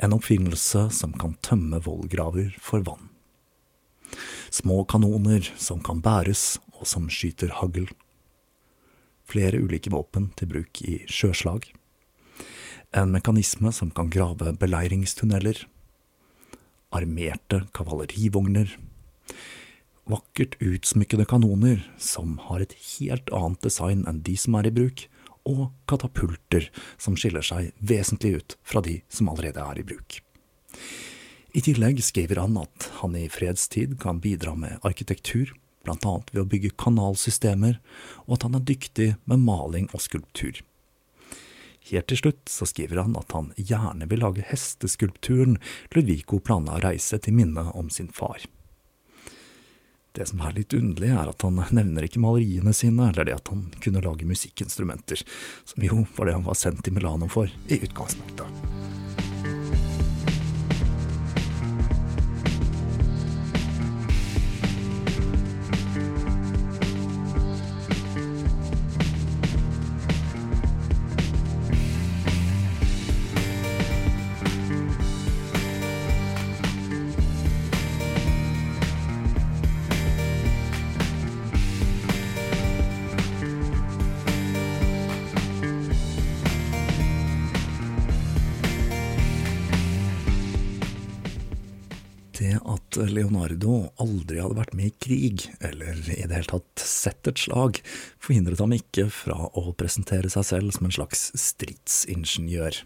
En 0.00 0.14
oppfinnelse 0.16 0.88
som 0.92 1.12
kan 1.20 1.37
tømme 1.44 1.80
vollgraver 1.85 2.54
for 2.61 2.85
vann. 2.87 3.11
Små 4.52 4.82
kanoner 4.85 5.46
som 5.56 5.80
kan 5.85 6.00
bæres 6.04 6.58
og 6.76 6.87
som 6.88 7.08
skyter 7.12 7.52
hagl. 7.61 7.87
Flere 9.28 9.61
ulike 9.62 9.92
våpen 9.92 10.30
til 10.37 10.50
bruk 10.50 10.82
i 10.85 10.98
sjøslag. 11.08 11.68
En 12.92 13.12
mekanisme 13.14 13.72
som 13.72 13.92
kan 13.94 14.11
grave 14.12 14.52
beleiringstunneler. 14.61 15.62
Armerte 16.92 17.62
kavallerivogner. 17.72 18.74
Vakkert 20.10 20.56
utsmykkede 20.58 21.24
kanoner 21.30 21.84
som 21.98 22.38
har 22.48 22.64
et 22.64 22.74
helt 22.96 23.30
annet 23.30 23.62
design 23.62 24.02
enn 24.10 24.22
de 24.26 24.34
som 24.40 24.56
er 24.58 24.66
i 24.66 24.74
bruk, 24.74 25.06
og 25.46 25.70
katapulter 25.90 26.68
som 27.00 27.16
skiller 27.18 27.42
seg 27.46 27.72
vesentlig 27.78 28.36
ut 28.38 28.56
fra 28.66 28.82
de 28.82 29.00
som 29.10 29.30
allerede 29.30 29.62
er 29.62 29.80
i 29.80 29.86
bruk. 29.86 30.18
I 31.52 31.60
tillegg 31.60 32.00
skriver 32.02 32.40
han 32.40 32.56
at 32.56 32.88
han 33.02 33.16
i 33.18 33.28
fredstid 33.30 33.98
kan 34.00 34.22
bidra 34.24 34.54
med 34.56 34.78
arkitektur, 34.86 35.52
annet 35.90 36.30
ved 36.30 36.40
å 36.44 36.48
bygge 36.48 36.74
kanalsystemer, 36.78 37.78
og 38.26 38.38
at 38.38 38.46
han 38.46 38.56
er 38.56 38.66
dyktig 38.66 39.08
med 39.26 39.42
maling 39.42 39.88
og 39.92 40.02
skulptur. 40.04 40.62
Helt 41.90 42.08
til 42.08 42.20
slutt 42.20 42.48
så 42.48 42.66
skriver 42.70 43.02
han 43.02 43.18
at 43.18 43.34
han 43.34 43.50
gjerne 43.58 44.06
vil 44.08 44.22
lage 44.22 44.46
hesteskulpturen 44.46 45.58
Ludvico 45.94 46.38
planla 46.38 46.78
å 46.78 46.84
reise 46.86 47.18
til 47.18 47.34
minne 47.36 47.66
om 47.74 47.90
sin 47.90 48.10
far. 48.14 48.46
Det 50.12 50.27
som 50.29 50.42
er 50.44 50.53
litt 50.59 50.75
underlig, 50.77 51.09
er 51.09 51.31
at 51.31 51.44
han 51.46 51.61
nevner 51.72 52.05
ikke 52.05 52.20
maleriene 52.20 52.75
sine, 52.77 53.09
eller 53.09 53.25
det 53.29 53.38
at 53.38 53.48
han 53.48 53.64
kunne 53.81 54.05
lage 54.05 54.29
musikkinstrumenter, 54.29 55.25
som 55.64 55.87
jo 55.87 56.03
var 56.18 56.29
det 56.29 56.37
han 56.37 56.48
var 56.48 56.59
sendt 56.61 56.85
til 56.85 56.96
Milano 56.98 57.31
for 57.33 57.48
i 57.72 57.81
utgangspunktet. 57.81 59.01
Sett 97.02 97.28
et 97.28 97.42
slag, 97.44 97.80
forhindret 98.22 98.62
ham 98.62 98.74
ikke 98.76 99.08
fra 99.12 99.50
å 99.58 99.74
presentere 99.78 100.30
seg 100.32 100.46
selv 100.48 100.76
som 100.76 100.88
en 100.88 100.96
slags 100.96 101.28
stridsingeniør. 101.38 102.82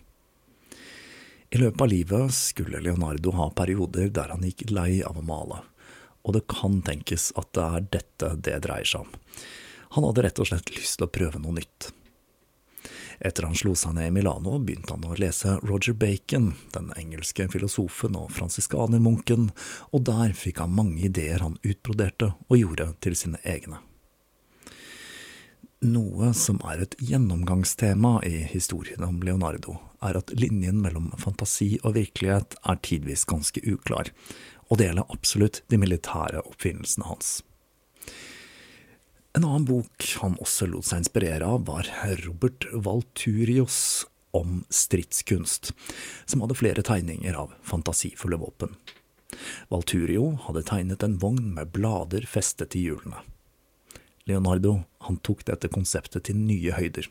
I 1.55 1.61
løpet 1.63 1.85
av 1.85 1.93
livet 1.93 2.35
skulle 2.35 2.83
Leonardo 2.83 3.33
ha 3.39 3.51
perioder 3.55 4.11
der 4.11 4.33
han 4.35 4.43
gikk 4.45 4.67
lei 4.75 4.99
av 5.07 5.21
å 5.21 5.27
male, 5.27 5.61
og 6.27 6.35
det 6.35 6.47
kan 6.51 6.81
tenkes 6.87 7.31
at 7.39 7.53
det 7.55 7.67
er 7.77 7.87
dette 8.01 8.33
det 8.49 8.59
dreier 8.67 8.89
seg 8.89 9.07
om. 9.07 9.15
Han 9.95 10.09
hadde 10.09 10.27
rett 10.27 10.43
og 10.43 10.51
slett 10.51 10.75
lyst 10.75 10.99
til 10.99 11.07
å 11.07 11.13
prøve 11.13 11.41
noe 11.41 11.55
nytt. 11.61 11.93
Etter 13.19 13.47
han 13.47 13.57
slo 13.57 13.73
seg 13.79 13.95
ned 13.97 14.11
i 14.11 14.15
Milano, 14.19 14.59
begynte 14.61 14.93
han 14.93 15.07
å 15.09 15.17
lese 15.17 15.57
Roger 15.63 15.95
Bacon, 15.97 16.51
den 16.75 16.91
engelske 17.01 17.47
filosofen 17.53 18.19
og 18.19 18.33
fransiskanermunken, 18.37 19.51
og 19.95 20.05
der 20.09 20.35
fikk 20.37 20.61
han 20.61 20.75
mange 20.77 21.07
ideer 21.09 21.45
han 21.47 21.57
utbroderte 21.63 22.35
og 22.51 22.59
gjorde 22.61 22.91
til 23.07 23.17
sine 23.17 23.41
egne. 23.47 23.81
Noe 25.85 26.31
som 26.33 26.57
er 26.65 26.81
et 26.81 26.95
gjennomgangstema 27.05 28.23
i 28.25 28.47
historien 28.49 29.03
om 29.05 29.19
Leonardo, 29.21 29.75
er 30.01 30.17
at 30.17 30.33
linjen 30.33 30.79
mellom 30.81 31.11
fantasi 31.21 31.75
og 31.83 31.99
virkelighet 31.99 32.57
er 32.65 32.79
tidvis 32.81 33.27
ganske 33.29 33.61
uklar, 33.61 34.09
og 34.71 34.81
det 34.81 34.89
gjelder 34.89 35.13
absolutt 35.13 35.61
de 35.69 35.81
militære 35.83 36.41
oppfinnelsene 36.49 37.11
hans. 37.11 37.35
En 39.37 39.45
annen 39.45 39.69
bok 39.69 40.09
han 40.23 40.41
også 40.41 40.71
lot 40.73 40.89
seg 40.89 41.05
inspirere 41.05 41.45
av, 41.45 41.69
var 41.69 41.93
Robert 42.25 42.65
Valturios 42.73 44.07
om 44.33 44.63
stridskunst, 44.73 45.75
som 46.25 46.41
hadde 46.41 46.57
flere 46.57 46.89
tegninger 46.89 47.37
av 47.37 47.53
fantasifulle 47.61 48.41
våpen. 48.41 48.73
Valturio 49.69 50.39
hadde 50.49 50.65
tegnet 50.65 51.05
en 51.05 51.21
vogn 51.21 51.53
med 51.53 51.69
blader 51.77 52.25
festet 52.25 52.73
til 52.73 52.89
hjulene. 52.89 53.21
Leonardo 54.27 54.81
han 55.07 55.21
tok 55.23 55.45
dette 55.47 55.71
konseptet 55.71 56.27
til 56.27 56.39
nye 56.41 56.75
høyder, 56.75 57.07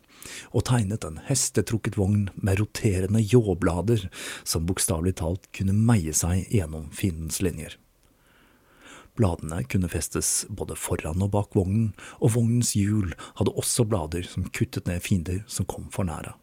og 0.51 0.65
tegnet 0.67 1.06
en 1.08 1.21
hestetrukket 1.30 1.95
vogn 1.95 2.28
med 2.36 2.60
roterende 2.60 3.21
ljåblader 3.23 4.10
som 4.43 4.67
bokstavelig 4.67 5.15
talt 5.21 5.47
kunne 5.56 5.75
meie 5.75 6.12
seg 6.15 6.43
gjennom 6.51 6.89
fiendens 6.91 7.39
linjer. 7.45 7.78
Bladene 9.15 9.62
kunne 9.71 9.88
festes 9.88 10.43
både 10.51 10.75
foran 10.75 11.23
og 11.23 11.32
bak 11.32 11.56
vognen, 11.56 11.93
og 12.19 12.36
vognens 12.36 12.73
hjul 12.75 13.13
hadde 13.39 13.56
også 13.56 13.88
blader 13.88 14.28
som 14.28 14.49
kuttet 14.51 14.91
ned 14.91 14.99
fiender 15.06 15.45
som 15.47 15.67
kom 15.71 15.88
for 15.95 16.04
nære. 16.08 16.36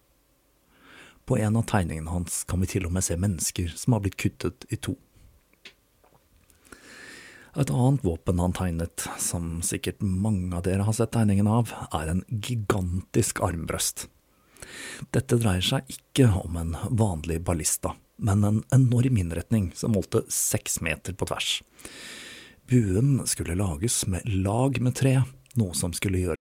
På 1.29 1.37
en 1.37 1.61
av 1.61 1.69
tegningene 1.69 2.11
hans 2.11 2.43
kan 2.49 2.65
vi 2.65 2.71
til 2.73 2.89
og 2.89 2.97
med 2.97 3.05
se 3.05 3.19
mennesker 3.21 3.77
som 3.77 3.93
har 3.95 4.07
blitt 4.07 4.17
kuttet 4.19 4.65
i 4.73 4.81
to. 4.81 4.97
Et 7.53 7.71
annet 7.71 8.05
våpen 8.05 8.39
han 8.41 8.55
tegnet, 8.57 9.05
som 9.21 9.59
sikkert 9.63 10.01
mange 10.01 10.57
av 10.57 10.63
dere 10.65 10.87
har 10.87 10.95
sett 10.97 11.13
tegningen 11.13 11.51
av, 11.53 11.69
er 11.93 12.09
en 12.09 12.23
gigantisk 12.33 13.43
armbrøst. 13.45 14.07
Dette 15.13 15.37
dreier 15.37 15.65
seg 15.67 15.91
ikke 15.93 16.31
om 16.41 16.57
en 16.57 16.73
vanlig 16.89 17.43
ballista, 17.45 17.93
men 18.17 18.47
en 18.49 18.63
enorm 18.73 19.21
innretning 19.21 19.69
som 19.77 19.93
målte 19.93 20.25
seks 20.33 20.81
meter 20.81 21.13
på 21.13 21.29
tvers. 21.29 21.59
Buen 22.73 23.27
skulle 23.29 23.59
lages 23.59 24.07
med 24.09 24.25
lag 24.25 24.81
med 24.81 24.97
tre, 24.97 25.19
noe 25.61 25.77
som 25.77 25.93
skulle 25.93 26.25
gjøre 26.25 26.39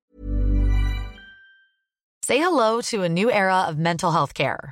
Say 2.24 2.38
hello 2.38 2.80
to 2.86 3.04
a 3.04 3.10
new 3.10 3.28
era 3.28 3.66
of 3.68 3.76
mental 3.76 4.14
health 4.14 4.32
care. 4.32 4.72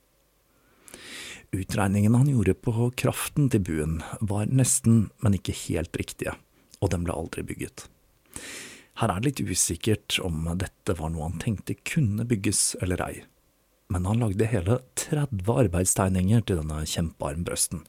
Utregningene 1.51 2.17
han 2.17 2.29
gjorde 2.31 2.53
på 2.63 2.71
kraften 2.95 3.49
til 3.51 3.63
buen 3.67 3.97
var 4.23 4.47
nesten, 4.47 5.09
men 5.19 5.35
ikke 5.35 5.55
helt 5.65 5.97
riktige, 5.99 6.37
og 6.79 6.93
den 6.93 7.03
ble 7.03 7.11
aldri 7.11 7.43
bygget. 7.43 7.89
Her 9.01 9.11
er 9.11 9.19
det 9.19 9.27
litt 9.27 9.51
usikkert 9.51 10.15
om 10.23 10.45
dette 10.61 10.95
var 10.95 11.11
noe 11.11 11.27
han 11.27 11.41
tenkte 11.43 11.75
kunne 11.83 12.23
bygges 12.27 12.77
eller 12.79 13.03
ei, 13.03 13.23
men 13.91 14.07
han 14.07 14.23
lagde 14.23 14.47
hele 14.47 14.79
30 14.95 15.51
arbeidstegninger 15.65 16.47
til 16.47 16.61
denne 16.61 16.85
kjempearmbrøsten, 16.87 17.83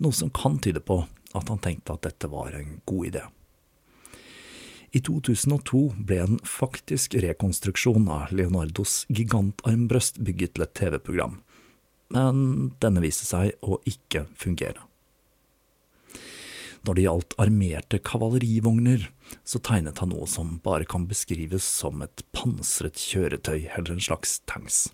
noe 0.00 0.16
som 0.16 0.32
kan 0.32 0.56
tyde 0.64 0.80
på 0.80 1.02
at 1.34 1.50
han 1.52 1.60
tenkte 1.60 1.98
at 1.98 2.06
dette 2.08 2.30
var 2.32 2.56
en 2.56 2.78
god 2.88 3.10
idé. 3.12 3.26
I 4.94 5.00
2002 5.02 5.88
ble 6.06 6.22
en 6.22 6.36
faktisk 6.46 7.18
rekonstruksjon 7.20 8.06
av 8.08 8.32
Leonardos 8.32 9.02
gigantarmbrøst 9.10 10.22
bygget 10.24 10.54
til 10.54 10.64
et 10.64 10.76
TV-program, 10.78 11.42
men 12.14 12.72
denne 12.82 13.02
viste 13.04 13.26
seg 13.26 13.56
å 13.64 13.80
ikke 13.88 14.26
fungere. 14.38 14.82
Når 16.84 16.96
det 16.96 17.04
gjaldt 17.06 17.34
armerte 17.40 17.98
kavallerivogner, 18.04 19.06
så 19.42 19.60
tegnet 19.64 20.02
han 20.02 20.12
noe 20.12 20.26
som 20.28 20.58
bare 20.64 20.84
kan 20.88 21.06
beskrives 21.08 21.64
som 21.64 22.04
et 22.04 22.22
pansret 22.36 23.00
kjøretøy 23.00 23.70
eller 23.70 23.94
en 23.94 24.04
slags 24.04 24.36
tanks. 24.50 24.86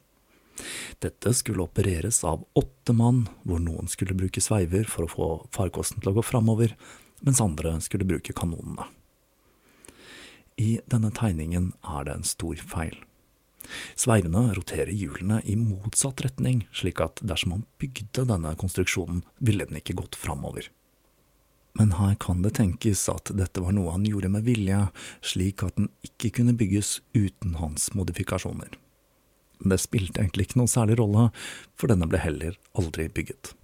Dette 1.03 1.33
skulle 1.35 1.65
opereres 1.65 2.23
av 2.27 2.45
åtte 2.59 2.95
mann, 2.95 3.25
hvor 3.43 3.59
noen 3.63 3.91
skulle 3.91 4.15
bruke 4.15 4.43
sveiver 4.45 4.87
for 4.87 5.07
å 5.07 5.11
få 5.11 5.29
farkosten 5.57 6.03
til 6.03 6.13
å 6.13 6.19
gå 6.21 6.27
framover, 6.31 6.77
mens 7.27 7.43
andre 7.43 7.75
skulle 7.83 8.09
bruke 8.09 8.37
kanonene. 8.37 8.87
I 10.61 10.79
denne 10.93 11.11
tegningen 11.17 11.73
er 11.81 12.05
det 12.07 12.19
en 12.19 12.29
stor 12.29 12.61
feil. 12.71 12.99
Sveivene 13.99 14.51
roterer 14.57 14.93
hjulene 14.93 15.41
i 15.45 15.57
motsatt 15.59 16.23
retning, 16.25 16.65
slik 16.73 17.01
at 17.05 17.23
dersom 17.23 17.55
man 17.55 17.65
bygde 17.83 18.27
denne 18.29 18.55
konstruksjonen, 18.61 19.25
ville 19.39 19.67
den 19.69 19.81
ikke 19.81 19.99
gått 20.01 20.19
framover. 20.19 20.69
Men 21.79 21.95
her 22.01 22.17
kan 22.19 22.43
det 22.43 22.57
tenkes 22.59 23.05
at 23.13 23.31
dette 23.37 23.63
var 23.63 23.75
noe 23.77 23.95
han 23.95 24.07
gjorde 24.09 24.33
med 24.33 24.47
vilje, 24.49 24.83
slik 25.23 25.63
at 25.67 25.77
den 25.79 25.91
ikke 26.07 26.33
kunne 26.41 26.57
bygges 26.59 26.99
uten 27.15 27.55
hans 27.61 27.93
modifikasjoner. 27.95 28.75
Det 29.61 29.79
spilte 29.79 30.23
egentlig 30.23 30.49
ikke 30.49 30.61
noen 30.63 30.73
særlig 30.73 30.99
rolle, 31.01 31.29
for 31.79 31.93
denne 31.93 32.09
ble 32.11 32.21
heller 32.23 32.57
aldri 32.79 33.07
bygget. 33.13 33.55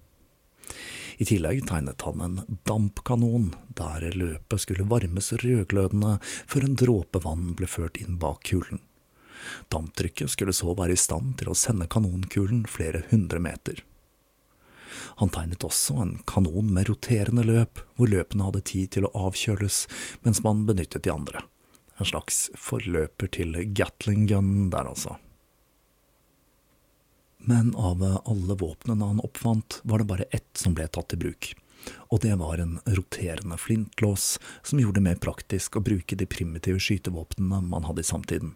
I 1.17 1.25
tillegg 1.25 1.63
tegnet 1.65 2.03
han 2.05 2.21
en 2.21 2.59
dampkanon, 2.69 3.49
der 3.77 4.05
løpet 4.13 4.61
skulle 4.61 4.85
varmes 4.89 5.31
rødglødende 5.41 6.17
før 6.21 6.67
en 6.67 6.77
dråpe 6.77 7.21
vann 7.23 7.55
ble 7.57 7.69
ført 7.69 7.97
inn 7.97 8.19
bak 8.21 8.43
kulen. 8.45 8.83
Damptrykket 9.73 10.31
skulle 10.33 10.55
så 10.55 10.73
være 10.77 10.95
i 10.95 10.99
stand 10.99 11.37
til 11.41 11.51
å 11.51 11.57
sende 11.57 11.89
kanonkulen 11.91 12.65
flere 12.69 13.03
hundre 13.11 13.41
meter. 13.43 13.83
Han 15.17 15.31
tegnet 15.33 15.65
også 15.65 15.97
en 16.01 16.15
kanon 16.29 16.71
med 16.73 16.89
roterende 16.89 17.45
løp, 17.45 17.81
hvor 17.97 18.09
løpene 18.11 18.47
hadde 18.47 18.65
tid 18.69 18.91
til 18.95 19.07
å 19.07 19.13
avkjøles 19.27 19.85
mens 20.25 20.43
man 20.45 20.65
benyttet 20.69 21.05
de 21.05 21.13
andre. 21.13 21.43
En 21.97 22.05
slags 22.05 22.47
forløper 22.57 23.31
til 23.33 23.57
Gatling 23.73 24.27
gun 24.29 24.69
der, 24.73 24.85
altså. 24.85 25.17
Men 27.47 27.71
av 27.75 28.03
alle 28.03 28.57
våpnene 28.59 29.07
han 29.07 29.23
oppfant, 29.23 29.79
var 29.83 30.03
det 30.03 30.09
bare 30.11 30.29
ett 30.35 30.51
som 30.59 30.75
ble 30.77 30.85
tatt 30.91 31.15
i 31.15 31.21
bruk. 31.21 31.53
Og 32.11 32.21
det 32.21 32.35
var 32.41 32.59
en 32.59 32.77
roterende 32.85 33.57
flintlås, 33.57 34.35
som 34.63 34.81
gjorde 34.81 34.99
det 34.99 35.07
mer 35.07 35.19
praktisk 35.23 35.77
å 35.77 35.85
bruke 35.85 36.17
de 36.19 36.27
primitive 36.29 36.81
skytevåpnene 36.83 37.61
man 37.69 37.87
hadde 37.87 38.03
i 38.03 38.09
samtiden. 38.09 38.55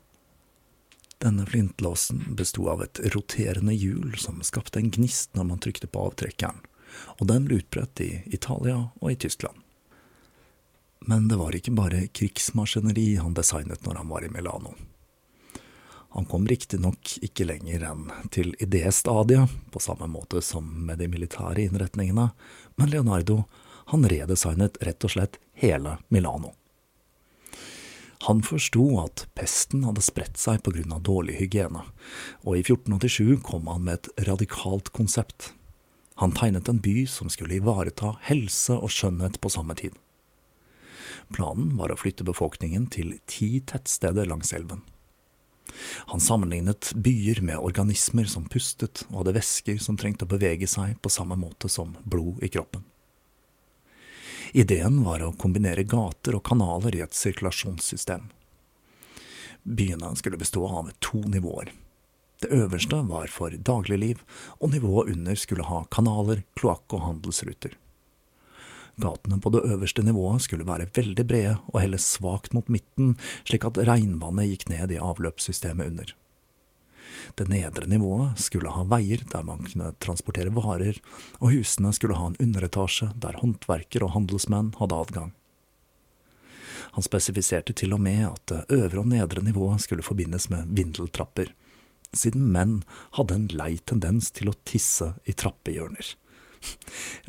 Denne 1.21 1.45
flintlåsen 1.45 2.23
besto 2.36 2.69
av 2.69 2.81
et 2.84 2.99
roterende 3.13 3.73
hjul 3.73 4.15
som 4.17 4.41
skapte 4.41 4.79
en 4.79 4.89
gnist 4.89 5.36
når 5.38 5.43
man 5.51 5.60
trykte 5.62 5.86
på 5.88 6.01
avtrekkeren, 6.07 6.57
og 7.21 7.27
den 7.29 7.45
ble 7.45 7.60
utbredt 7.62 8.01
i 8.01 8.10
Italia 8.34 8.88
og 8.97 9.12
i 9.12 9.17
Tyskland. 9.21 9.60
Men 11.05 11.27
det 11.29 11.38
var 11.38 11.53
ikke 11.53 11.75
bare 11.77 12.07
krigsmaskineri 12.07 13.19
han 13.21 13.38
designet 13.38 13.86
når 13.86 14.01
han 14.01 14.10
var 14.10 14.25
i 14.25 14.31
Milano. 14.34 14.73
Han 16.17 16.25
kom 16.25 16.47
riktignok 16.49 17.13
ikke 17.21 17.45
lenger 17.45 17.86
enn 17.91 18.10
til 18.34 18.55
idéstadiet, 18.57 19.53
på 19.71 19.79
samme 19.79 20.10
måte 20.10 20.41
som 20.41 20.65
med 20.88 20.99
de 20.99 21.07
militære 21.07 21.67
innretningene, 21.67 22.31
men 22.81 22.91
Leonardo 22.91 23.43
han 23.93 24.10
redesignet 24.10 24.81
rett 24.81 25.05
og 25.05 25.13
slett 25.13 25.38
hele 25.53 25.99
Milano. 26.10 26.55
Han 28.27 28.43
forsto 28.45 28.84
at 29.01 29.25
pesten 29.34 29.86
hadde 29.88 30.03
spredt 30.05 30.38
seg 30.38 30.62
av 30.67 31.01
dårlig 31.01 31.39
hygiene, 31.39 31.81
og 32.45 32.57
i 32.57 32.62
1487 32.62 33.41
kom 33.41 33.65
han 33.71 33.88
med 33.88 33.97
et 33.97 34.27
radikalt 34.27 34.91
konsept. 34.93 35.53
Han 36.21 36.36
tegnet 36.38 36.69
en 36.69 36.81
by 36.84 37.07
som 37.10 37.31
skulle 37.34 37.57
ivareta 37.57 38.13
helse 38.27 38.77
og 38.77 38.93
skjønnhet 38.93 39.39
på 39.41 39.49
samme 39.49 39.73
tid. 39.73 39.97
Planen 41.34 41.73
var 41.79 41.89
å 41.89 41.97
flytte 41.97 42.27
befolkningen 42.27 42.86
til 42.93 43.15
ti 43.25 43.62
tettsteder 43.65 44.29
langs 44.29 44.53
elven. 44.53 44.84
Han 46.12 46.21
sammenlignet 46.21 46.91
byer 46.93 47.41
med 47.41 47.57
organismer 47.57 48.27
som 48.29 48.45
pustet 48.51 49.05
og 49.10 49.21
hadde 49.21 49.38
væsker 49.39 49.79
som 49.81 49.97
trengte 49.97 50.27
å 50.27 50.34
bevege 50.34 50.67
seg 50.69 50.97
på 51.01 51.10
samme 51.10 51.38
måte 51.39 51.71
som 51.71 51.95
blod 52.03 52.43
i 52.43 52.51
kroppen. 52.51 52.84
Ideen 54.51 55.03
var 55.03 55.21
å 55.23 55.31
kombinere 55.39 55.85
gater 55.87 56.35
og 56.35 56.43
kanaler 56.43 56.95
i 56.97 57.03
et 57.05 57.15
sirkulasjonssystem. 57.15 58.25
Byene 59.63 60.11
skulle 60.19 60.39
bestå 60.41 60.65
av 60.67 60.89
to 60.99 61.21
nivåer. 61.23 61.71
Det 62.41 62.49
øverste 62.57 62.99
var 63.07 63.29
for 63.31 63.53
dagligliv, 63.53 64.23
og 64.59 64.73
nivået 64.73 65.13
under 65.13 65.37
skulle 65.39 65.67
ha 65.69 65.83
kanaler, 65.93 66.41
kloakk 66.59 66.97
og 66.97 67.05
handelsruter. 67.05 67.77
Gatene 68.99 69.39
på 69.39 69.53
det 69.53 69.61
øverste 69.71 70.03
nivået 70.03 70.43
skulle 70.43 70.67
være 70.67 70.89
veldig 70.97 71.25
brede 71.29 71.53
og 71.71 71.79
helle 71.79 72.01
svakt 72.01 72.51
mot 72.57 72.67
midten, 72.67 73.15
slik 73.47 73.63
at 73.69 73.79
regnvannet 73.87 74.49
gikk 74.51 74.67
ned 74.73 74.91
i 74.91 74.99
avløpssystemet 74.99 75.93
under. 75.93 76.11
Det 77.36 77.47
nedre 77.52 77.88
nivået 77.89 78.39
skulle 78.41 78.71
ha 78.71 78.86
veier 78.88 79.24
der 79.32 79.43
man 79.47 79.65
kunne 79.65 79.91
transportere 80.04 80.54
varer, 80.56 80.97
og 81.39 81.54
husene 81.56 81.93
skulle 81.95 82.17
ha 82.19 82.32
en 82.32 82.39
underetasje 82.39 83.12
der 83.21 83.39
håndverker 83.41 84.06
og 84.06 84.15
handelsmenn 84.15 84.74
hadde 84.80 85.00
adgang. 85.06 85.32
Han 86.91 87.06
spesifiserte 87.06 87.74
til 87.78 87.93
og 87.95 88.02
med 88.04 88.26
at 88.28 88.47
det 88.52 88.78
øvre 88.78 89.04
og 89.04 89.12
nedre 89.13 89.43
nivået 89.43 89.84
skulle 89.84 90.04
forbindes 90.04 90.50
med 90.52 90.67
vindeltrapper, 90.76 91.54
siden 92.12 92.50
menn 92.52 92.82
hadde 93.15 93.38
en 93.38 93.47
lei 93.56 93.78
tendens 93.88 94.32
til 94.36 94.52
å 94.52 94.58
tisse 94.67 95.13
i 95.24 95.36
trappehjørner. 95.38 96.15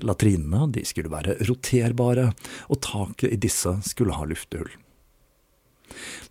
Latrinene 0.03 0.85
skulle 0.85 1.12
være 1.12 1.38
roterbare, 1.49 2.33
og 2.68 2.83
taket 2.85 3.33
i 3.33 3.40
disse 3.40 3.79
skulle 3.87 4.16
ha 4.16 4.27
luftehull. 4.29 4.73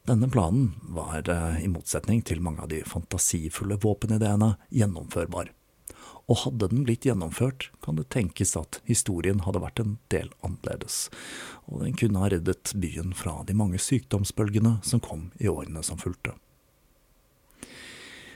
Denne 0.10 0.30
planen 0.32 0.74
var, 0.82 1.30
eh, 1.30 1.64
i 1.64 1.68
motsetning 1.72 2.22
til 2.26 2.42
mange 2.42 2.62
av 2.62 2.70
de 2.70 2.84
fantasifulle 2.84 3.78
våpenideene, 3.82 4.56
gjennomførbar. 4.72 5.52
Og 6.30 6.38
hadde 6.46 6.70
den 6.72 6.86
blitt 6.86 7.06
gjennomført, 7.06 7.70
kan 7.82 7.98
det 7.98 8.10
tenkes 8.10 8.56
at 8.56 8.80
historien 8.88 9.42
hadde 9.46 9.62
vært 9.64 9.82
en 9.84 9.98
del 10.14 10.30
annerledes, 10.46 11.10
og 11.68 11.84
den 11.84 11.98
kunne 11.98 12.22
ha 12.24 12.30
reddet 12.32 12.74
byen 12.78 13.14
fra 13.18 13.44
de 13.44 13.54
mange 13.58 13.82
sykdomsbølgene 13.82 14.80
som 14.86 15.04
kom 15.04 15.32
i 15.42 15.50
årene 15.52 15.84
som 15.84 16.00
fulgte. 16.00 16.38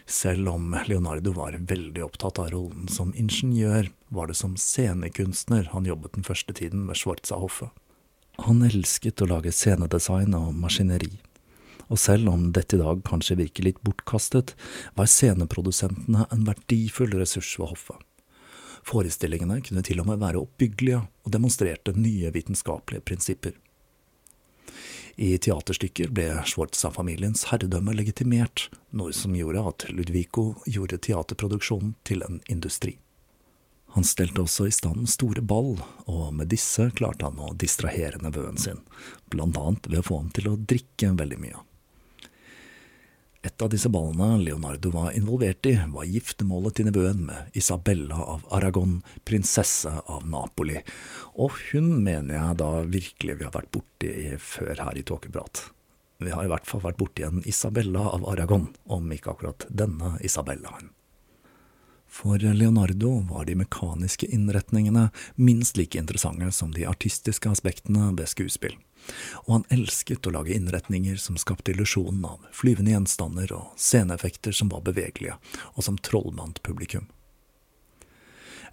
Selv 0.05 0.49
om 0.49 0.75
Leonardo 0.85 1.31
var 1.33 1.55
veldig 1.57 2.03
opptatt 2.05 2.37
av 2.39 2.51
rollen 2.53 2.87
som 2.91 3.13
ingeniør, 3.17 3.89
var 4.13 4.27
det 4.29 4.37
som 4.37 4.53
scenekunstner 4.59 5.71
han 5.71 5.87
jobbet 5.89 6.13
den 6.13 6.27
første 6.27 6.53
tiden 6.53 6.85
ved 6.85 6.99
Schwarza-hoffet. 6.99 7.73
Han 8.43 8.65
elsket 8.67 9.21
å 9.23 9.29
lage 9.29 9.53
scenedesign 9.55 10.35
og 10.35 10.51
maskineri, 10.59 11.13
og 11.87 11.99
selv 12.01 12.29
om 12.33 12.49
dette 12.55 12.75
i 12.75 12.81
dag 12.81 13.03
kanskje 13.07 13.37
virker 13.39 13.67
litt 13.67 13.79
bortkastet, 13.85 14.55
var 14.97 15.07
sceneprodusentene 15.07 16.25
en 16.33 16.47
verdifull 16.47 17.15
ressurs 17.15 17.53
ved 17.61 17.71
hoffet. 17.71 18.01
Forestillingene 18.85 19.61
kunne 19.65 19.81
til 19.85 20.01
og 20.03 20.09
med 20.11 20.19
være 20.21 20.43
oppbyggelige 20.43 20.99
og 21.25 21.31
demonstrerte 21.33 21.95
nye 21.97 22.29
vitenskapelige 22.35 23.05
prinsipper. 23.07 23.55
I 25.15 25.37
teaterstykker 25.39 26.11
ble 26.11 26.27
Schwartza-familiens 26.43 27.47
herredømme 27.53 27.95
legitimert, 27.95 28.67
noe 28.91 29.15
som 29.15 29.33
gjorde 29.37 29.63
at 29.71 29.87
Ludvico 29.95 30.49
gjorde 30.67 30.99
teaterproduksjonen 31.07 31.95
til 32.03 32.25
en 32.27 32.41
industri. 32.51 32.97
Han 33.95 34.03
stelte 34.03 34.43
også 34.43 34.65
i 34.67 34.73
stand 34.75 35.07
store 35.07 35.39
ball, 35.39 35.77
og 36.11 36.33
med 36.35 36.49
disse 36.51 36.89
klarte 36.97 37.29
han 37.29 37.39
å 37.39 37.53
distrahere 37.55 38.19
nevøen 38.19 38.59
sin, 38.59 38.81
blant 39.31 39.55
annet 39.55 39.87
ved 39.87 40.01
å 40.01 40.07
få 40.09 40.17
ham 40.19 40.33
til 40.35 40.49
å 40.51 40.57
drikke 40.59 41.13
veldig 41.15 41.37
mye. 41.39 41.61
Et 43.45 43.61
av 43.61 43.69
disse 43.69 43.91
ballene 43.93 44.41
Leonardo 44.41 44.89
var 44.91 45.13
involvert 45.15 45.67
i, 45.69 45.75
var 45.93 46.09
giftermålet 46.09 46.75
til 46.75 46.89
nevøen 46.89 47.21
med 47.27 47.55
Isabella 47.55 48.17
av 48.33 48.43
Aragon, 48.57 48.97
prinsesse 49.23 49.93
av 49.93 50.25
Napoli, 50.27 50.81
og 51.37 51.55
hun 51.69 51.93
mener 52.03 52.39
jeg 52.39 52.59
da 52.63 52.71
virkelig 52.89 53.37
vi 53.37 53.47
har 53.47 53.55
vært 53.55 53.71
borti 53.77 54.11
før 54.41 54.81
her 54.87 54.99
i 54.99 55.05
Tåkeprat. 55.05 55.67
Vi 56.25 56.33
har 56.35 56.43
i 56.43 56.51
hvert 56.51 56.67
fall 56.67 56.83
vært 56.83 56.99
borti 56.99 57.23
en 57.27 57.45
Isabella 57.47 58.09
av 58.17 58.27
Aragon, 58.33 58.71
om 58.89 59.07
ikke 59.13 59.35
akkurat 59.37 59.69
denne 59.69 60.17
Isabellaen. 60.25 60.94
For 62.15 62.39
Leonardo 62.39 63.19
var 63.29 63.45
de 63.45 63.55
mekaniske 63.55 64.25
innretningene 64.25 65.09
minst 65.35 65.77
like 65.77 65.99
interessante 65.99 66.51
som 66.51 66.71
de 66.71 66.85
artistiske 66.87 67.49
aspektene 67.49 68.13
ved 68.15 68.29
skuespill, 68.31 68.77
og 69.43 69.49
han 69.51 69.65
elsket 69.75 70.23
å 70.23 70.31
lage 70.31 70.55
innretninger 70.55 71.19
som 71.19 71.35
skapte 71.35 71.73
illusjonen 71.73 72.21
av 72.29 72.45
flyvende 72.55 72.93
gjenstander 72.93 73.51
og 73.57 73.73
sceneeffekter 73.75 74.55
som 74.55 74.71
var 74.71 74.85
bevegelige, 74.87 75.35
og 75.75 75.83
som 75.83 75.97
trollmant 75.99 76.61
publikum. 76.63 77.09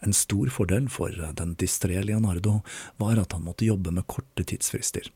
En 0.06 0.14
stor 0.14 0.52
fordel 0.54 0.86
for 0.86 1.10
den 1.10 1.56
distré 1.58 1.98
Leonardo 2.06 2.60
var 3.02 3.18
at 3.18 3.34
han 3.34 3.42
måtte 3.42 3.66
jobbe 3.66 3.90
med 3.90 4.06
korte 4.06 4.44
tidsfrister. 4.46 5.08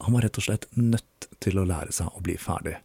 Han 0.00 0.16
var 0.16 0.24
rett 0.24 0.40
og 0.40 0.46
slett 0.48 0.64
nødt 0.80 1.28
til 1.44 1.60
å 1.60 1.66
lære 1.68 1.92
seg 1.92 2.08
å 2.08 2.24
bli 2.24 2.38
ferdig, 2.40 2.78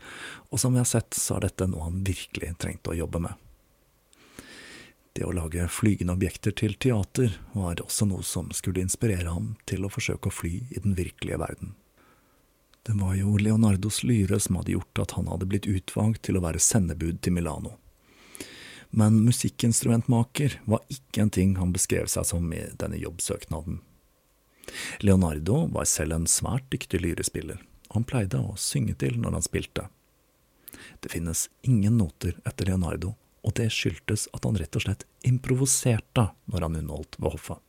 og 0.51 0.59
som 0.59 0.75
vi 0.75 0.83
har 0.83 0.91
sett, 0.91 1.15
så 1.15 1.39
er 1.39 1.47
dette 1.47 1.69
noe 1.71 1.87
han 1.87 2.03
virkelig 2.03 2.51
trengte 2.59 2.91
å 2.91 2.99
jobbe 2.99 3.23
med. 3.23 3.39
Det 5.13 5.25
å 5.27 5.33
lage 5.35 5.67
flygende 5.67 6.15
objekter 6.15 6.53
til 6.55 6.77
teater 6.79 7.33
var 7.51 7.81
også 7.83 8.07
noe 8.07 8.23
som 8.23 8.51
skulle 8.55 8.83
inspirere 8.83 9.27
ham 9.27 9.55
til 9.67 9.83
å 9.83 9.91
forsøke 9.91 10.31
å 10.31 10.35
fly 10.35 10.53
i 10.71 10.79
den 10.79 10.95
virkelige 10.95 11.39
verden. 11.41 11.75
Det 12.87 12.95
var 12.97 13.13
jo 13.19 13.35
Leonardos 13.37 14.01
lyre 14.07 14.39
som 14.41 14.57
hadde 14.57 14.73
gjort 14.73 15.03
at 15.03 15.13
han 15.17 15.27
hadde 15.29 15.45
blitt 15.51 15.67
utvalgt 15.69 16.23
til 16.25 16.39
å 16.39 16.45
være 16.47 16.63
sendebud 16.63 17.19
til 17.21 17.35
Milano. 17.35 17.75
Men 18.91 19.19
musikkinstrumentmaker 19.23 20.57
var 20.65 20.81
ikke 20.91 21.25
en 21.25 21.31
ting 21.31 21.55
han 21.59 21.75
beskrev 21.75 22.09
seg 22.11 22.25
som 22.27 22.47
i 22.55 22.63
denne 22.79 22.99
jobbsøknaden. 22.99 23.79
Leonardo 25.03 25.65
var 25.75 25.87
selv 25.89 26.15
en 26.15 26.27
svært 26.27 26.67
dyktig 26.73 27.03
lyrespiller, 27.03 27.61
og 27.91 27.99
han 27.99 28.07
pleide 28.07 28.39
å 28.39 28.57
synge 28.59 28.95
til 29.03 29.19
når 29.19 29.37
han 29.37 29.45
spilte. 29.45 29.87
Det 31.03 31.11
finnes 31.13 31.49
ingen 31.67 31.99
noter 31.99 32.37
etter 32.47 32.71
Leonardo, 32.71 33.13
og 33.41 33.55
det 33.57 33.69
skyldtes 33.73 34.27
at 34.35 34.45
han 34.47 34.57
rett 34.59 34.77
og 34.77 34.85
slett 34.85 35.05
improviserte 35.27 36.29
når 36.51 36.67
han 36.67 36.79
underholdt 36.81 37.19
ved 37.19 37.35
hoffet. 37.35 37.59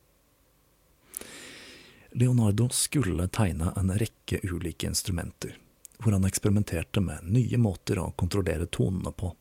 Leonardo 2.13 2.69
skulle 2.77 3.29
tegne 3.33 3.73
en 3.77 3.93
rekke 3.97 4.43
ulike 4.45 4.87
instrumenter, 4.87 5.57
hvor 5.99 6.13
han 6.13 6.29
eksperimenterte 6.29 7.01
med 7.01 7.25
nye 7.25 7.61
måter 7.61 8.03
å 8.03 8.11
kontrollere 8.21 8.69
tonene 8.69 9.15
på. 9.17 9.33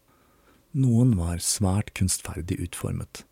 Noen 0.72 1.18
var 1.20 1.42
svært 1.44 1.92
kunstferdig 2.00 2.62
utformet, 2.64 3.26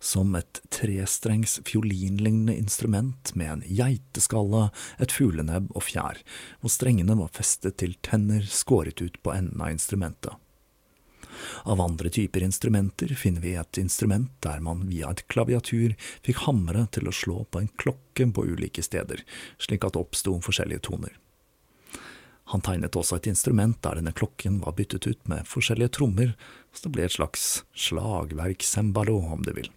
som 0.00 0.32
et 0.38 0.62
trestrengs 0.72 1.58
fiolinlignende 1.68 2.54
instrument 2.56 3.34
med 3.36 3.50
en 3.52 3.64
geiteskalle, 3.68 4.70
et 4.96 5.12
fuglenebb 5.12 5.68
og 5.76 5.84
fjær, 5.90 6.22
hvor 6.62 6.72
strengene 6.72 7.18
var 7.20 7.34
festet 7.36 7.76
til 7.82 7.92
tenner 8.00 8.48
skåret 8.48 9.04
ut 9.04 9.20
på 9.20 9.36
enden 9.36 9.60
av 9.60 9.74
instrumentet. 9.74 10.32
Av 11.64 11.80
andre 11.80 12.10
typer 12.10 12.44
instrumenter 12.46 13.14
finner 13.18 13.44
vi 13.44 13.54
et 13.60 13.80
instrument 13.80 14.30
der 14.44 14.60
man 14.64 14.86
via 14.88 15.12
et 15.12 15.24
klaviatur 15.28 15.94
fikk 16.26 16.44
hamre 16.46 16.86
til 16.94 17.08
å 17.08 17.14
slå 17.14 17.44
på 17.50 17.62
en 17.62 17.72
klokke 17.80 18.28
på 18.34 18.44
ulike 18.50 18.82
steder, 18.82 19.24
slik 19.58 19.86
at 19.86 19.96
det 19.96 20.02
oppsto 20.02 20.36
forskjellige 20.44 20.86
toner. 20.90 21.16
Han 22.48 22.62
tegnet 22.64 22.96
også 22.96 23.18
et 23.18 23.28
instrument 23.28 23.76
der 23.84 23.98
denne 23.98 24.14
klokken 24.16 24.62
var 24.62 24.76
byttet 24.78 25.04
ut 25.06 25.26
med 25.28 25.44
forskjellige 25.48 25.98
trommer, 25.98 26.32
så 26.72 26.86
det 26.86 26.94
ble 26.94 27.04
et 27.04 27.16
slags 27.18 27.48
slagverk-sembalo, 27.76 29.18
om 29.34 29.44
du 29.44 29.52
vil. 29.52 29.68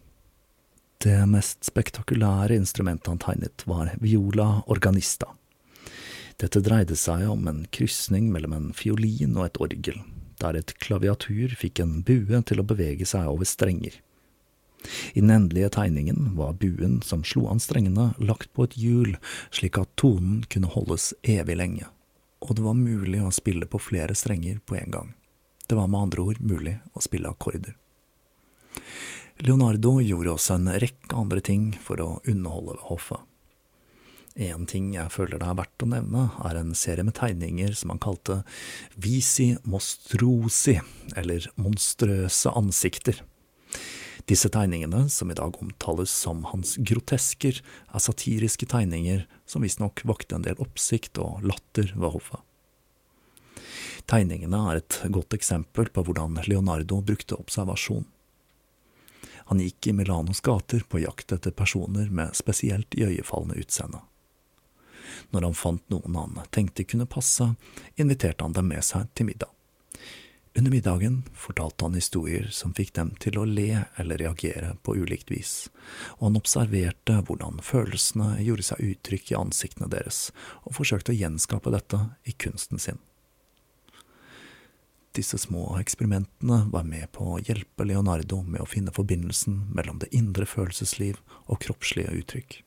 Det 1.04 1.18
mest 1.28 1.66
spektakulære 1.68 2.56
instrumentet 2.56 3.10
han 3.12 3.20
tegnet, 3.20 3.66
var 3.68 3.92
viola 4.00 4.62
organista. 4.72 5.34
Dette 6.40 6.62
dreide 6.64 6.96
seg 6.96 7.26
om 7.30 7.44
en 7.50 7.66
krysning 7.76 8.32
mellom 8.32 8.56
en 8.56 8.72
fiolin 8.74 9.36
og 9.36 9.50
et 9.50 9.60
orgel, 9.66 10.00
der 10.42 10.58
et 10.60 10.74
klaviatur 10.84 11.54
fikk 11.58 11.84
en 11.84 12.00
bue 12.06 12.42
til 12.48 12.62
å 12.62 12.68
bevege 12.68 13.08
seg 13.08 13.30
over 13.30 13.48
strenger. 13.48 14.00
I 15.14 15.22
den 15.22 15.30
endelige 15.30 15.70
tegningen 15.78 16.34
var 16.36 16.58
buen 16.58 17.02
som 17.06 17.24
slo 17.24 17.46
an 17.52 17.62
strengene, 17.62 18.12
lagt 18.18 18.50
på 18.54 18.66
et 18.66 18.78
hjul, 18.78 19.18
slik 19.54 19.78
at 19.78 19.94
tonen 20.02 20.42
kunne 20.50 20.72
holdes 20.74 21.12
evig 21.22 21.58
lenge, 21.60 21.90
og 22.42 22.58
det 22.58 22.66
var 22.66 22.80
mulig 22.80 23.22
å 23.22 23.34
spille 23.36 23.70
på 23.70 23.82
flere 23.82 24.18
strenger 24.18 24.58
på 24.66 24.80
en 24.82 24.96
gang. 24.96 25.14
Det 25.70 25.78
var 25.78 25.88
med 25.88 26.08
andre 26.08 26.26
ord 26.32 26.42
mulig 26.42 26.80
å 26.98 27.04
spille 27.06 27.30
akkorder. 27.30 27.78
Leonardo 29.42 30.00
gjorde 30.04 30.34
også 30.36 30.58
en 30.58 30.74
rekke 30.82 31.18
andre 31.18 31.42
ting 31.42 31.72
for 31.82 32.02
å 32.02 32.10
underholde 32.30 32.76
ved 32.76 32.88
hoffet. 32.90 33.22
En 34.40 34.64
ting 34.66 34.94
jeg 34.96 35.12
føler 35.12 35.42
det 35.42 35.48
er 35.50 35.58
verdt 35.60 35.84
å 35.84 35.90
nevne, 35.92 36.30
er 36.40 36.56
en 36.56 36.72
serie 36.78 37.04
med 37.04 37.18
tegninger 37.18 37.74
som 37.76 37.92
han 37.92 38.00
kalte 38.00 38.42
Visi 38.96 39.58
Mostrosi, 39.68 40.78
eller 41.20 41.50
Monstrøse 41.60 42.54
ansikter. 42.56 43.20
Disse 44.30 44.48
tegningene, 44.54 45.10
som 45.10 45.32
i 45.32 45.36
dag 45.36 45.58
omtales 45.60 46.14
som 46.14 46.46
hans 46.52 46.78
grotesker, 46.80 47.60
er 47.92 48.04
satiriske 48.04 48.70
tegninger 48.72 49.26
som 49.50 49.66
visstnok 49.66 50.06
vakte 50.08 50.38
en 50.38 50.46
del 50.46 50.60
oppsikt 50.64 51.20
og 51.20 51.44
latter 51.44 51.92
ved 51.98 52.14
hoffet. 52.14 52.40
Tegningene 54.08 54.62
er 54.72 54.80
et 54.80 55.02
godt 55.12 55.36
eksempel 55.36 55.92
på 55.92 56.06
hvordan 56.08 56.40
Leonardo 56.48 57.02
brukte 57.04 57.36
observasjon. 57.36 58.08
Han 59.52 59.60
gikk 59.60 59.92
i 59.92 59.96
Milanos 59.98 60.40
gater 60.46 60.86
på 60.88 61.02
jakt 61.04 61.34
etter 61.36 61.52
personer 61.52 62.08
med 62.08 62.38
spesielt 62.38 62.96
iøynefallende 62.96 63.60
utseende. 63.60 64.00
Når 65.32 65.50
han 65.50 65.58
fant 65.58 65.84
noen 65.94 66.20
han 66.20 66.40
tenkte 66.50 66.88
kunne 66.88 67.10
passe, 67.10 67.54
inviterte 67.96 68.44
han 68.46 68.58
dem 68.58 68.72
med 68.72 68.86
seg 68.86 69.10
til 69.16 69.32
middag. 69.32 69.52
Under 70.58 70.72
middagen 70.72 71.24
fortalte 71.34 71.86
han 71.86 71.94
historier 71.96 72.50
som 72.52 72.74
fikk 72.76 72.92
dem 72.98 73.14
til 73.24 73.38
å 73.40 73.46
le 73.48 73.86
eller 74.02 74.20
reagere 74.20 74.74
på 74.84 74.98
ulikt 75.00 75.32
vis, 75.32 75.70
og 76.18 76.26
han 76.28 76.40
observerte 76.42 77.22
hvordan 77.28 77.62
følelsene 77.64 78.34
gjorde 78.44 78.66
seg 78.68 78.84
uttrykk 78.90 79.32
i 79.32 79.38
ansiktene 79.40 79.88
deres, 79.94 80.26
og 80.68 80.76
forsøkte 80.76 81.14
å 81.14 81.20
gjenskape 81.22 81.72
dette 81.72 82.02
i 82.28 82.36
kunsten 82.36 82.84
sin. 82.84 83.00
disse 85.16 85.38
små 85.38 85.78
eksperimentene 85.80 86.70
var 86.72 86.84
med 86.88 87.12
på 87.12 87.26
å 87.34 87.40
hjelpe 87.40 87.84
Leonardo 87.84 88.44
med 88.44 88.62
å 88.64 88.68
finne 88.68 88.94
forbindelsen 88.96 89.58
mellom 89.76 90.00
det 90.00 90.08
indre 90.16 90.46
følelsesliv 90.48 91.20
og 91.48 91.60
kroppslige 91.60 92.14
uttrykk. 92.16 92.62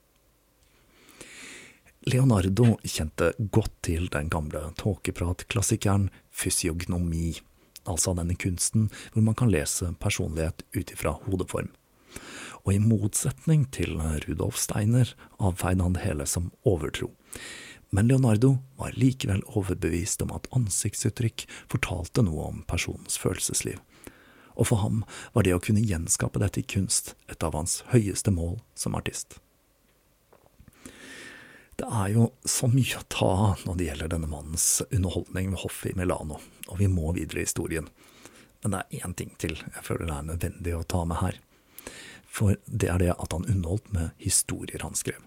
Leonardo 2.05 2.75
kjente 2.85 3.31
godt 3.38 3.73
til 3.87 4.11
den 4.12 4.29
gamle 4.29 4.61
tåkepratklassikeren 4.77 6.11
fysiognomi, 6.29 7.31
altså 7.88 8.12
denne 8.19 8.37
kunsten 8.37 8.90
hvor 9.14 9.25
man 9.25 9.37
kan 9.38 9.49
lese 9.49 9.88
personlighet 10.03 10.67
ut 10.77 10.93
ifra 10.93 11.14
hodeform. 11.25 11.71
Og 12.64 12.75
i 12.75 12.83
motsetning 12.83 13.64
til 13.73 13.97
Rudolf 14.27 14.61
Steiner 14.61 15.14
avfeide 15.40 15.85
han 15.87 15.97
det 15.97 16.05
hele 16.05 16.27
som 16.29 16.51
overtro. 16.69 17.09
Men 17.88 18.11
Leonardo 18.11 18.59
var 18.77 18.93
likevel 19.01 19.40
overbevist 19.57 20.21
om 20.27 20.35
at 20.37 20.49
ansiktsuttrykk 20.53 21.47
fortalte 21.73 22.25
noe 22.27 22.51
om 22.51 22.61
personens 22.69 23.17
følelsesliv. 23.21 23.81
Og 24.61 24.69
for 24.69 24.85
ham 24.85 25.01
var 25.33 25.49
det 25.49 25.57
å 25.57 25.62
kunne 25.62 25.85
gjenskape 25.85 26.43
dette 26.43 26.61
i 26.61 26.69
kunst 26.69 27.14
et 27.33 27.40
av 27.40 27.57
hans 27.57 27.81
høyeste 27.95 28.35
mål 28.35 28.59
som 28.77 28.99
artist. 28.99 29.38
Det 31.75 31.87
er 31.91 32.11
jo 32.15 32.29
så 32.47 32.69
mye 32.71 33.01
å 33.01 33.07
ta 33.11 33.33
når 33.65 33.79
det 33.79 33.87
gjelder 33.89 34.13
denne 34.13 34.31
mannens 34.31 34.83
underholdning 34.91 35.51
ved 35.51 35.63
hoffet 35.65 35.91
i 35.91 35.99
Milano, 35.99 36.39
og 36.71 36.79
vi 36.79 36.87
må 36.91 37.11
videre 37.17 37.43
i 37.43 37.49
historien. 37.49 37.89
Men 38.63 38.77
det 38.77 38.83
er 38.83 39.07
én 39.07 39.15
ting 39.19 39.35
til 39.43 39.57
jeg 39.59 39.85
føler 39.87 40.07
det 40.07 40.17
er 40.17 40.29
nødvendig 40.31 40.77
å 40.77 40.87
ta 40.87 41.03
med 41.09 41.21
her. 41.21 41.41
For 42.25 42.59
det 42.67 42.91
er 42.91 43.03
det 43.03 43.13
at 43.15 43.35
han 43.35 43.47
underholdt 43.51 43.91
med 43.95 44.15
historier 44.23 44.87
han 44.87 44.95
skrev. 44.99 45.19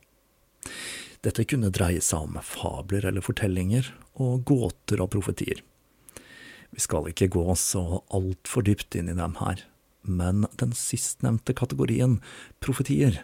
Dette 1.25 1.45
kunne 1.49 1.73
dreie 1.73 2.01
seg 2.03 2.27
om 2.27 2.39
fabler 2.45 3.07
eller 3.09 3.25
fortellinger, 3.25 3.89
og 4.17 4.45
gåter 4.47 5.01
og 5.03 5.11
profetier. 5.13 5.61
Vi 6.71 6.83
skal 6.83 7.09
ikke 7.11 7.29
gå 7.33 7.45
så 7.59 8.01
altfor 8.13 8.65
dypt 8.67 8.95
inn 8.97 9.11
i 9.11 9.17
dem 9.17 9.35
her, 9.41 9.61
men 10.07 10.45
den 10.61 10.73
sistnevnte 10.77 11.55
kategorien, 11.57 12.17
profetier, 12.63 13.21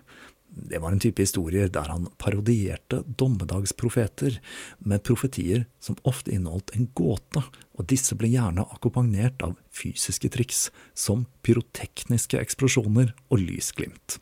det 0.54 0.80
var 0.80 0.94
en 0.94 1.02
type 1.02 1.22
historier 1.22 1.70
der 1.74 1.89
han 1.89 2.06
parodierte 2.22 3.02
dommedagsprofeter 3.18 4.38
med 4.86 5.02
profetier 5.06 5.66
som 5.82 5.98
ofte 6.06 6.34
inneholdt 6.36 6.76
en 6.78 6.89
gåte, 6.94 7.42
og 7.74 7.88
disse 7.89 8.13
ble 8.18 8.30
gjerne 8.30 8.66
akkompagnert 8.76 9.42
av 9.46 9.56
fysiske 9.74 10.30
triks, 10.36 10.68
som 10.94 11.26
pyrotekniske 11.46 12.38
eksplosjoner 12.38 13.16
og 13.34 13.42
lysglimt. 13.42 14.20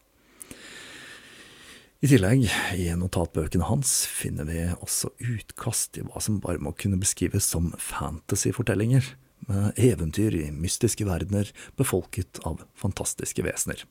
I 2.02 2.10
tillegg, 2.10 2.48
i 2.80 2.88
notatbøkene 2.98 3.68
hans, 3.68 3.92
finner 4.10 4.48
vi 4.48 4.64
også 4.72 5.12
utkast 5.22 6.00
i 6.00 6.06
hva 6.08 6.24
som 6.24 6.40
bare 6.42 6.64
må 6.64 6.72
kunne 6.74 6.98
beskrives 7.02 7.46
som 7.52 7.74
fantasyfortellinger, 7.78 9.12
med 9.50 9.78
eventyr 9.82 10.36
i 10.38 10.48
mystiske 10.54 11.06
verdener 11.08 11.50
befolket 11.78 12.40
av 12.46 12.62
fantastiske 12.78 13.42
vesener. 13.42 13.84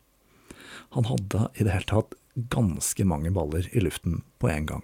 Han 0.94 1.06
hadde 1.10 1.48
i 1.54 1.66
det 1.66 1.74
hele 1.74 1.90
tatt 1.90 2.14
ganske 2.34 3.04
mange 3.04 3.30
baller 3.30 3.68
i 3.72 3.80
luften 3.80 4.22
på 4.38 4.48
en 4.48 4.66
gang. 4.66 4.82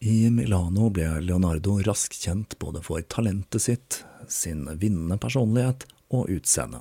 I 0.00 0.30
Milano 0.30 0.88
ble 0.90 1.20
Leonardo 1.20 1.76
raskt 1.84 2.22
kjent 2.24 2.56
både 2.58 2.80
for 2.82 3.04
talentet 3.04 3.62
sitt, 3.62 3.98
sin 4.28 4.64
vinnende 4.80 5.18
personlighet 5.20 5.84
og 6.08 6.30
utseende. 6.32 6.80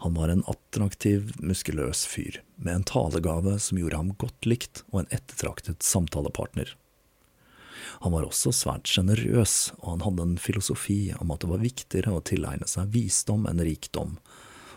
Han 0.00 0.16
var 0.16 0.28
en 0.28 0.44
attraktiv, 0.48 1.32
muskuløs 1.40 2.06
fyr, 2.08 2.40
med 2.56 2.74
en 2.74 2.88
talegave 2.88 3.58
som 3.60 3.78
gjorde 3.80 4.00
ham 4.00 4.14
godt 4.20 4.48
likt 4.48 4.82
og 4.92 5.02
en 5.02 5.12
ettertraktet 5.12 5.84
samtalepartner. 5.84 6.72
Han 8.04 8.12
var 8.12 8.26
også 8.26 8.52
svært 8.52 8.88
sjenerøs, 8.88 9.72
og 9.80 9.94
han 9.94 10.04
hadde 10.04 10.26
en 10.26 10.40
filosofi 10.40 11.14
om 11.20 11.32
at 11.32 11.44
det 11.44 11.52
var 11.52 11.64
viktigere 11.64 12.16
å 12.16 12.24
tilegne 12.24 12.68
seg 12.68 12.92
visdom 12.92 13.46
enn 13.48 13.62
rikdom, 13.64 14.16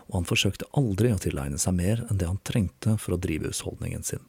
og 0.10 0.20
han 0.20 0.28
forsøkte 0.30 0.68
aldri 0.78 1.14
å 1.14 1.22
tilegne 1.22 1.60
seg 1.62 1.78
mer 1.78 2.04
enn 2.08 2.20
det 2.20 2.28
han 2.30 2.42
trengte 2.46 2.98
for 3.02 3.16
å 3.16 3.22
drive 3.22 3.52
husholdningen 3.52 4.06
sin. 4.06 4.26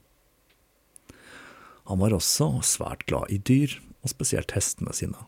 Han 1.88 1.98
var 1.98 2.14
også 2.14 2.60
svært 2.62 3.06
glad 3.10 3.32
i 3.32 3.40
dyr, 3.40 3.80
og 4.00 4.12
spesielt 4.12 4.54
hestene 4.56 4.92
sine. 4.96 5.26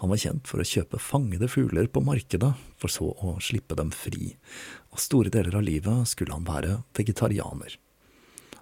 Han 0.00 0.12
var 0.12 0.20
kjent 0.22 0.46
for 0.48 0.62
å 0.62 0.64
kjøpe 0.64 1.00
fangede 1.02 1.48
fugler 1.50 1.90
på 1.92 2.00
markedet, 2.04 2.54
for 2.80 2.92
så 2.92 3.10
å 3.12 3.34
slippe 3.44 3.76
dem 3.76 3.90
fri, 3.92 4.36
og 4.94 5.02
store 5.02 5.32
deler 5.32 5.58
av 5.58 5.66
livet 5.66 6.08
skulle 6.08 6.36
han 6.36 6.46
være 6.46 6.78
vegetarianer. 6.96 7.74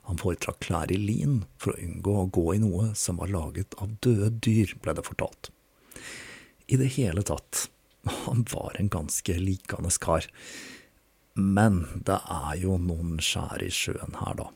Han 0.09 0.19
foretrakk 0.19 0.63
klær 0.65 0.91
i 0.91 0.99
lin 0.99 1.43
for 1.61 1.75
å 1.75 1.83
unngå 1.85 2.15
å 2.17 2.29
gå 2.33 2.47
i 2.55 2.63
noe 2.63 2.89
som 2.97 3.21
var 3.21 3.31
laget 3.31 3.77
av 3.79 3.93
døde 4.03 4.33
dyr, 4.43 4.73
ble 4.83 4.97
det 4.97 5.05
fortalt. 5.07 5.51
I 6.67 6.81
det 6.81 6.95
hele 6.97 7.23
tatt 7.23 7.69
han 8.13 8.45
var 8.53 8.77
en 8.79 8.91
ganske 8.93 9.39
likende 9.39 9.93
kar. 10.01 10.27
Men 11.39 11.85
det 12.07 12.19
er 12.19 12.57
jo 12.59 12.79
noen 12.83 13.19
skjær 13.23 13.63
i 13.63 13.71
sjøen 13.71 14.19
her, 14.19 14.41
da. 14.41 14.49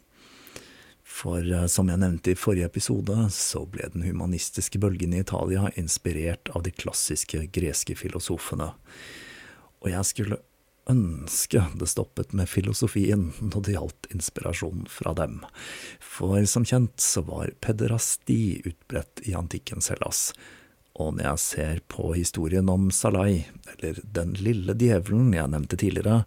For 1.12 1.44
eh, 1.44 1.66
som 1.70 1.90
jeg 1.92 2.00
nevnte 2.02 2.32
i 2.32 2.38
forrige 2.38 2.70
episode, 2.70 3.14
så 3.34 3.64
ble 3.68 3.90
den 3.92 4.06
humanistiske 4.06 4.80
bølgen 4.82 5.14
i 5.14 5.20
Italia 5.22 5.68
inspirert 5.78 6.50
av 6.56 6.64
de 6.66 6.72
klassiske 6.74 7.44
greske 7.54 7.96
filosofene. 7.98 8.72
Og 9.82 9.92
jeg 9.92 10.08
skulle 10.08 10.40
ønske 10.90 11.62
det 11.78 11.86
stoppet 11.90 12.32
med 12.34 12.50
filosofien 12.50 13.28
når 13.38 13.66
det 13.66 13.76
gjaldt 13.76 14.08
inspirasjon 14.14 14.86
fra 14.90 15.14
dem. 15.18 15.40
For 16.00 16.42
som 16.50 16.66
kjent 16.66 17.02
så 17.02 17.22
var 17.26 17.54
pederasti 17.62 18.62
utbredt 18.66 19.22
i 19.28 19.36
antikkens 19.38 19.92
Hellas, 19.92 20.30
og 21.00 21.14
når 21.16 21.24
jeg 21.24 21.42
ser 21.42 21.80
på 21.88 22.12
historien 22.16 22.68
om 22.68 22.90
Salai, 22.92 23.46
eller 23.74 24.00
Den 24.04 24.34
lille 24.36 24.74
djevelen 24.76 25.32
jeg 25.32 25.52
nevnte 25.52 25.78
tidligere, 25.80 26.22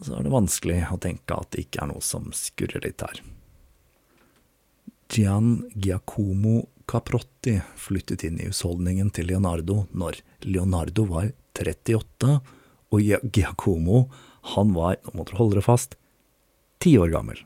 så 0.00 0.16
er 0.16 0.26
det 0.26 0.34
vanskelig 0.34 0.80
å 0.90 1.00
tenke 1.00 1.36
at 1.36 1.50
det 1.52 1.66
ikke 1.66 1.84
er 1.84 1.90
noe 1.92 2.04
som 2.04 2.30
skurrer 2.34 2.82
litt 2.84 3.04
her. 3.04 3.20
Gian 5.14 5.68
Giacomo 5.74 6.64
Caprotti 6.90 7.60
flyttet 7.80 8.24
inn 8.26 8.40
i 8.40 8.48
husholdningen 8.48 9.12
til 9.14 9.28
Leonardo 9.30 9.84
når 9.92 10.18
Leonardo 10.44 11.06
var 11.08 11.30
38, 11.54 12.38
og 12.94 13.00
Giacomo, 13.32 14.06
han 14.54 14.74
var, 14.76 14.98
nå 15.04 15.14
må 15.14 15.24
dere 15.24 15.40
holde 15.40 15.56
dere 15.56 15.66
fast, 15.66 15.96
ti 16.82 16.96
år 17.00 17.12
gammel. 17.14 17.38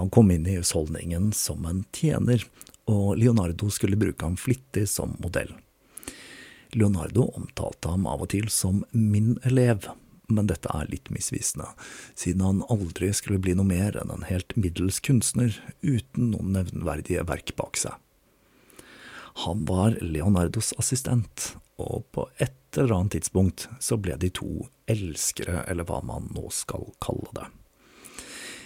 Han 0.00 0.10
kom 0.10 0.32
inn 0.32 0.48
i 0.48 0.56
husholdningen 0.56 1.30
som 1.36 1.66
en 1.68 1.84
tjener, 1.94 2.42
og 2.90 3.16
Leonardo 3.18 3.70
skulle 3.70 3.98
bruke 4.00 4.24
ham 4.24 4.36
flittig 4.40 4.88
som 4.90 5.16
modell. 5.22 5.52
Leonardo 6.72 7.28
omtalte 7.36 7.90
ham 7.92 8.06
av 8.08 8.24
og 8.24 8.32
til 8.32 8.48
som 8.52 8.80
min 8.92 9.36
elev, 9.44 9.90
men 10.32 10.48
dette 10.48 10.70
er 10.72 10.88
litt 10.88 11.10
misvisende, 11.12 11.68
siden 12.16 12.44
han 12.46 12.62
aldri 12.72 13.10
skulle 13.14 13.42
bli 13.42 13.54
noe 13.58 13.68
mer 13.68 13.98
enn 14.00 14.12
en 14.14 14.24
helt 14.28 14.56
middels 14.56 15.02
kunstner 15.04 15.58
uten 15.82 16.32
noen 16.32 16.54
nevnverdige 16.56 17.26
verk 17.28 17.52
bak 17.58 17.76
seg. 17.80 17.98
Han 19.44 19.64
var 19.68 19.96
Leonardos 20.00 20.72
assistent, 20.80 21.54
og 21.80 22.04
på 22.12 22.26
et 22.40 22.56
eller 22.76 22.94
annet 22.96 23.18
tidspunkt 23.18 23.66
så 23.80 23.98
ble 24.00 24.16
de 24.20 24.28
to 24.32 24.66
elskere, 24.90 25.62
eller 25.68 25.88
hva 25.88 26.00
man 26.04 26.28
nå 26.36 26.48
skal 26.52 26.88
kalle 27.04 27.32
det. 27.36 27.48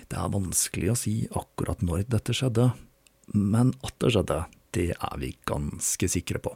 Det 0.07 0.19
er 0.19 0.35
vanskelig 0.35 0.91
å 0.93 0.99
si 0.99 1.15
akkurat 1.35 1.83
når 1.83 2.07
dette 2.11 2.35
skjedde, 2.35 2.71
men 3.35 3.73
at 3.87 3.97
det 4.03 4.13
skjedde, 4.15 4.43
det 4.77 4.91
er 4.95 5.17
vi 5.21 5.33
ganske 5.49 6.09
sikre 6.11 6.43
på. 6.43 6.53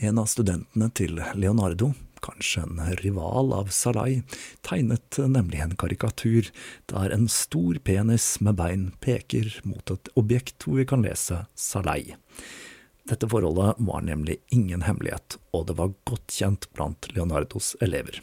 En 0.00 0.18
av 0.18 0.30
studentene 0.30 0.88
til 0.96 1.20
Leonardo, 1.36 1.92
kanskje 2.22 2.62
en 2.64 2.80
rival 3.02 3.52
av 3.52 3.68
Salai, 3.74 4.22
tegnet 4.64 5.18
nemlig 5.18 5.60
en 5.60 5.76
karikatur 5.76 6.48
der 6.90 7.12
en 7.12 7.28
stor 7.28 7.78
penis 7.84 8.36
med 8.40 8.56
bein 8.60 8.90
peker 9.04 9.50
mot 9.68 9.92
et 9.92 10.10
objekt 10.18 10.64
hvor 10.64 10.80
vi 10.80 10.88
kan 10.88 11.04
lese 11.04 11.44
Salai. 11.54 12.14
Dette 13.10 13.26
forholdet 13.28 13.74
var 13.82 14.04
nemlig 14.06 14.38
ingen 14.54 14.84
hemmelighet, 14.86 15.36
og 15.50 15.66
det 15.68 15.76
var 15.78 15.96
godt 16.08 16.30
kjent 16.38 16.68
blant 16.76 17.10
Leonardos 17.12 17.74
elever. 17.82 18.22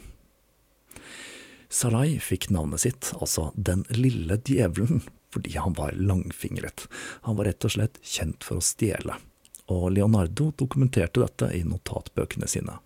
Salai 1.70 2.16
fikk 2.18 2.48
navnet 2.50 2.82
sitt, 2.82 3.12
altså 3.20 3.50
Den 3.54 3.84
lille 3.94 4.40
djevelen, 4.42 5.04
fordi 5.34 5.56
han 5.58 5.74
var 5.78 5.96
langfingret. 5.96 6.86
Han 7.26 7.38
var 7.38 7.50
rett 7.50 7.66
og 7.66 7.74
slett 7.76 8.00
kjent 8.02 8.46
for 8.46 8.60
å 8.60 8.64
stjele, 8.64 9.16
og 9.70 9.90
Leonardo 9.94 10.50
dokumenterte 10.58 11.22
dette 11.22 11.50
i 11.56 11.62
notatbøkene 11.66 12.48
sine. 12.50 12.78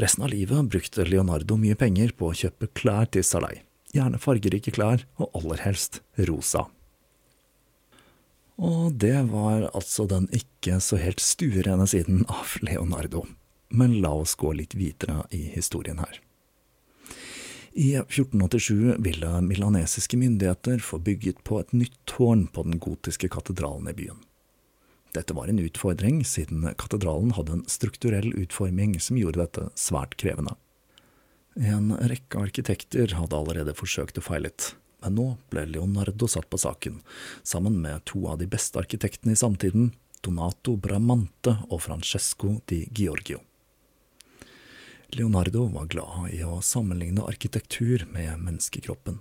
Resten 0.00 0.24
av 0.24 0.30
livet 0.32 0.68
brukte 0.70 1.04
Leonardo 1.04 1.56
mye 1.60 1.76
penger 1.76 2.14
på 2.16 2.30
å 2.30 2.36
kjøpe 2.36 2.70
klær 2.76 3.10
til 3.12 3.24
Salei, 3.26 3.62
gjerne 3.92 4.20
fargerike 4.22 4.72
klær, 4.76 5.04
og 5.18 5.34
aller 5.40 5.64
helst 5.64 6.00
rosa. 6.28 6.68
Og 8.60 8.92
det 9.00 9.16
var 9.32 9.70
altså 9.72 10.04
den 10.08 10.28
ikke 10.36 10.78
så 10.84 10.98
helt 11.00 11.22
stuerene 11.24 11.86
siden 11.88 12.26
av 12.28 12.58
Leonardo, 12.60 13.24
men 13.72 14.00
la 14.04 14.12
oss 14.20 14.36
gå 14.36 14.52
litt 14.56 14.76
videre 14.76 15.24
i 15.32 15.46
historien 15.54 16.00
her. 16.02 16.20
I 17.80 17.94
1487 17.96 18.96
ville 18.98 19.40
milanesiske 19.40 20.16
myndigheter 20.16 20.78
få 20.78 20.98
bygget 20.98 21.44
på 21.44 21.60
et 21.60 21.72
nytt 21.72 21.94
tårn 22.04 22.42
på 22.46 22.62
den 22.66 22.76
gotiske 22.78 23.30
katedralen 23.32 23.88
i 23.88 23.94
byen. 23.96 24.18
Dette 25.16 25.32
var 25.32 25.48
en 25.48 25.62
utfordring, 25.62 26.18
siden 26.28 26.66
katedralen 26.76 27.32
hadde 27.38 27.56
en 27.56 27.64
strukturell 27.72 28.34
utforming 28.36 28.98
som 29.00 29.16
gjorde 29.16 29.40
dette 29.40 29.64
svært 29.80 30.18
krevende. 30.20 30.58
En 31.56 31.96
rekke 31.96 32.44
arkitekter 32.44 33.16
hadde 33.16 33.40
allerede 33.40 33.78
forsøkt 33.78 34.20
og 34.20 34.28
feilet, 34.28 34.74
men 35.00 35.16
nå 35.16 35.28
ble 35.48 35.64
Leonardo 35.72 36.28
satt 36.28 36.52
på 36.52 36.60
saken, 36.60 37.00
sammen 37.42 37.80
med 37.80 38.04
to 38.04 38.26
av 38.28 38.42
de 38.44 38.50
beste 38.58 38.76
arkitektene 38.82 39.32
i 39.32 39.40
samtiden, 39.40 39.94
Donato 40.20 40.76
Bramante 40.76 41.62
og 41.70 41.80
Francesco 41.88 42.58
di 42.68 42.84
Giorgio. 42.92 43.40
Leonardo 45.16 45.66
var 45.66 45.86
glad 45.86 46.30
i 46.32 46.42
å 46.44 46.60
sammenligne 46.62 47.24
arkitektur 47.26 48.06
med 48.12 48.38
menneskekroppen, 48.44 49.18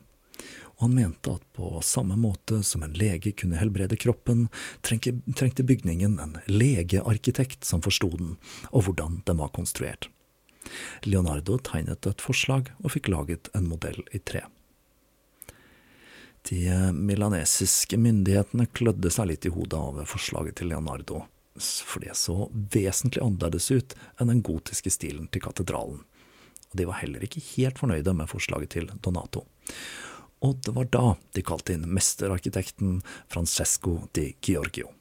og 0.77 0.83
han 0.85 0.95
mente 0.95 1.33
at 1.35 1.45
på 1.57 1.81
samme 1.83 2.15
måte 2.19 2.61
som 2.63 2.83
en 2.85 2.93
lege 2.95 3.33
kunne 3.35 3.59
helbrede 3.59 3.97
kroppen, 3.99 4.47
trengte 4.85 5.65
bygningen 5.65 6.19
en 6.19 6.37
legearkitekt 6.47 7.65
som 7.67 7.83
forsto 7.85 8.11
den, 8.15 8.37
og 8.71 8.85
hvordan 8.87 9.21
den 9.27 9.41
var 9.41 9.51
konstruert. 9.55 10.09
Leonardo 11.03 11.57
tegnet 11.63 12.07
et 12.07 12.21
forslag 12.21 12.71
og 12.83 12.93
fikk 12.93 13.09
laget 13.11 13.49
en 13.57 13.67
modell 13.71 13.99
i 14.13 14.21
tre. 14.21 14.45
De 16.49 16.61
milanesiske 16.95 17.97
myndighetene 17.99 18.69
klødde 18.71 19.11
seg 19.11 19.33
litt 19.33 19.47
i 19.47 19.51
hodet 19.53 19.79
av 19.79 19.99
forslaget 20.07 20.61
til 20.61 20.71
Leonardo, 20.71 21.25
for 21.57 22.03
det 22.03 22.15
så 22.17 22.49
vesentlig 22.53 23.23
annerledes 23.23 23.71
ut 23.71 23.95
enn 24.19 24.31
den 24.31 24.43
gotiske 24.45 24.91
stilen 24.93 25.27
til 25.31 25.43
katedralen, 25.43 26.03
og 26.69 26.77
de 26.77 26.85
var 26.87 27.01
heller 27.01 27.23
ikke 27.25 27.43
helt 27.55 27.81
fornøyde 27.81 28.13
med 28.13 28.29
forslaget 28.29 28.75
til 28.75 28.91
Donato. 29.01 29.45
Og 30.45 30.61
det 30.63 30.71
var 30.75 30.87
da 30.93 31.05
de 31.35 31.43
kalte 31.43 31.75
inn 31.75 31.87
mesterarkitekten 31.91 33.01
Francesco 33.27 33.97
di 34.15 34.31
Giorgio. 34.41 34.93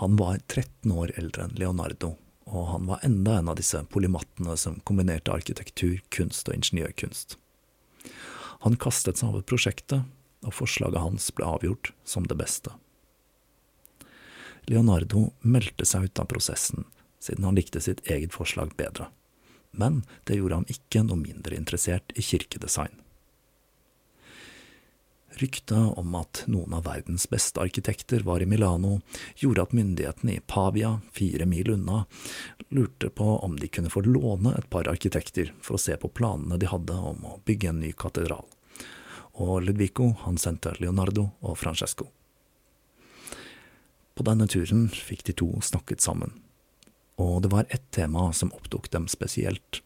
Han 0.00 0.16
var 0.16 0.38
13 0.46 0.92
år 0.92 1.12
eldre 1.20 1.44
enn 1.46 1.58
Leonardo, 1.60 2.14
og 2.48 2.68
han 2.70 2.88
var 2.88 3.04
enda 3.04 3.36
en 3.38 3.50
av 3.52 3.58
disse 3.60 3.82
polymattene 3.92 4.56
som 4.56 4.80
kombinerte 4.88 5.34
arkitektur, 5.34 6.00
kunst 6.08 6.48
og 6.48 6.56
ingeniørkunst. 6.56 7.36
Han 8.64 8.78
kastet 8.80 9.20
seg 9.20 9.32
over 9.32 9.44
prosjektet, 9.44 10.06
og 10.42 10.56
forslaget 10.56 11.02
hans 11.02 11.28
ble 11.36 11.46
avgjort 11.46 11.92
som 12.08 12.24
det 12.26 12.38
beste. 12.40 12.72
Leonardo 14.70 15.30
meldte 15.40 15.86
seg 15.88 16.08
ut 16.08 16.22
av 16.22 16.30
prosessen, 16.30 16.84
siden 17.22 17.44
han 17.44 17.58
likte 17.58 17.80
sitt 17.80 18.04
eget 18.06 18.34
forslag 18.34 18.76
bedre, 18.78 19.08
men 19.70 20.02
det 20.28 20.38
gjorde 20.38 20.60
ham 20.60 20.68
ikke 20.70 21.02
noe 21.06 21.18
mindre 21.18 21.58
interessert 21.58 22.14
i 22.14 22.22
kirkedesign. 22.22 23.02
Ryktet 25.40 25.98
om 25.98 26.14
at 26.14 26.42
noen 26.46 26.74
av 26.76 26.84
verdens 26.84 27.24
beste 27.30 27.60
arkitekter 27.62 28.20
var 28.26 28.42
i 28.44 28.46
Milano, 28.46 28.98
gjorde 29.40 29.64
at 29.64 29.72
myndighetene 29.72 30.36
i 30.36 30.42
Pavia, 30.46 30.98
fire 31.12 31.46
mil 31.48 31.70
unna, 31.72 32.04
lurte 32.68 33.08
på 33.08 33.38
om 33.38 33.56
de 33.58 33.68
kunne 33.72 33.90
få 33.90 34.04
låne 34.04 34.52
et 34.58 34.68
par 34.70 34.90
arkitekter 34.92 35.54
for 35.64 35.78
å 35.78 35.82
se 35.82 35.96
på 35.96 36.12
planene 36.12 36.60
de 36.60 36.68
hadde 36.68 36.96
om 36.96 37.24
å 37.24 37.38
bygge 37.48 37.72
en 37.72 37.80
ny 37.80 37.94
katedral. 37.96 38.44
Og 39.40 39.62
Ludvico 39.64 40.12
han 40.26 40.36
sendte 40.38 40.76
Leonardo 40.78 41.30
og 41.40 41.56
Francesco. 41.58 42.10
På 44.14 44.26
denne 44.26 44.48
turen 44.50 44.88
fikk 44.92 45.24
de 45.28 45.36
to 45.36 45.48
snakket 45.64 46.04
sammen, 46.04 46.34
og 47.20 47.42
det 47.44 47.52
var 47.52 47.70
ett 47.70 47.90
tema 47.94 48.30
som 48.36 48.52
opptok 48.56 48.90
dem 48.92 49.08
spesielt 49.08 49.82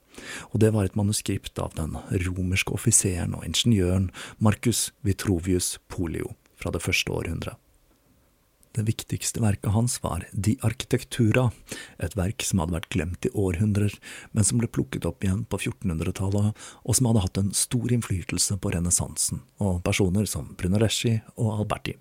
og 0.52 0.60
det 0.62 0.72
var 0.74 0.86
et 0.86 0.96
manuskript 0.98 1.58
av 1.62 1.76
den 1.76 1.96
romerske 2.26 2.74
offiseren 2.76 3.36
og 3.36 3.46
ingeniøren 3.48 4.10
Marcus 4.42 4.90
Vitrovius 5.06 5.76
Polio 5.92 6.34
fra 6.56 6.72
det 6.74 6.82
første 6.84 7.12
århundret. 7.12 7.56
Det 8.76 8.84
viktigste 8.84 9.40
verket 9.40 9.72
hans 9.72 9.94
var 10.04 10.26
De 10.32 10.52
Architectura, 10.66 11.46
et 11.96 12.12
verk 12.12 12.44
som 12.44 12.60
hadde 12.60 12.74
vært 12.74 12.90
glemt 12.92 13.24
i 13.24 13.32
århundrer, 13.32 13.94
men 14.36 14.44
som 14.44 14.60
ble 14.60 14.68
plukket 14.68 15.08
opp 15.08 15.24
igjen 15.24 15.46
på 15.48 15.62
1400-tallet, 15.62 16.52
og 16.84 16.98
som 16.98 17.08
hadde 17.08 17.22
hatt 17.24 17.40
en 17.40 17.54
stor 17.56 17.88
innflytelse 17.96 18.58
på 18.60 18.74
renessansen 18.76 19.40
og 19.64 19.80
personer 19.86 20.28
som 20.28 20.52
Brunelleschi 20.60 21.22
og 21.38 21.62
Alberti. 21.62 21.96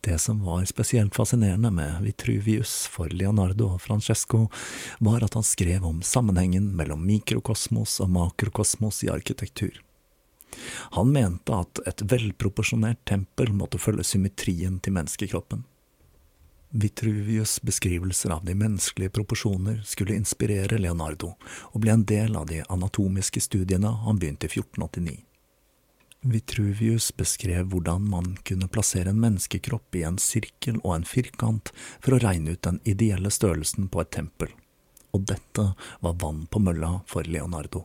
Det 0.00 0.18
som 0.18 0.44
var 0.44 0.64
spesielt 0.64 1.14
fascinerende 1.14 1.70
med 1.70 2.02
Vitruvius 2.02 2.86
for 2.86 3.10
Leonardo 3.10 3.72
og 3.74 3.82
Francesco, 3.82 4.46
var 4.98 5.24
at 5.24 5.34
han 5.34 5.46
skrev 5.46 5.84
om 5.84 6.02
sammenhengen 6.02 6.70
mellom 6.76 7.02
mikrokosmos 7.06 7.98
og 8.04 8.12
makrokosmos 8.14 9.02
i 9.04 9.10
arkitektur. 9.10 9.82
Han 10.96 11.10
mente 11.12 11.54
at 11.54 11.82
et 11.86 12.04
velproporsjonert 12.12 13.02
tempel 13.10 13.50
måtte 13.52 13.80
følge 13.82 14.06
symmetrien 14.06 14.78
til 14.80 14.94
menneskekroppen. 14.96 15.66
Vitruvius' 16.70 17.58
beskrivelser 17.64 18.30
av 18.30 18.44
de 18.44 18.54
menneskelige 18.54 19.10
proporsjoner 19.10 19.80
skulle 19.84 20.16
inspirere 20.16 20.78
Leonardo, 20.78 21.32
og 21.72 21.80
ble 21.80 21.94
en 21.96 22.04
del 22.04 22.36
av 22.36 22.46
de 22.50 22.60
anatomiske 22.68 23.40
studiene 23.40 23.94
han 24.04 24.20
begynte 24.20 24.46
i 24.46 24.52
1489. 24.52 25.27
Vitruvius 26.20 27.16
beskrev 27.16 27.68
hvordan 27.70 28.08
man 28.10 28.32
kunne 28.42 28.68
plassere 28.68 29.12
en 29.12 29.20
menneskekropp 29.22 29.94
i 29.94 30.02
en 30.02 30.18
sirkel 30.18 30.80
og 30.82 30.96
en 30.96 31.06
firkant 31.06 31.70
for 32.00 32.16
å 32.16 32.22
regne 32.22 32.56
ut 32.56 32.64
den 32.66 32.80
ideelle 32.82 33.30
størrelsen 33.30 33.86
på 33.92 34.02
et 34.02 34.10
tempel, 34.16 34.50
og 35.14 35.28
dette 35.30 35.68
var 36.02 36.18
vann 36.18 36.48
på 36.50 36.58
mølla 36.58 36.98
for 37.06 37.22
Leonardo. 37.22 37.84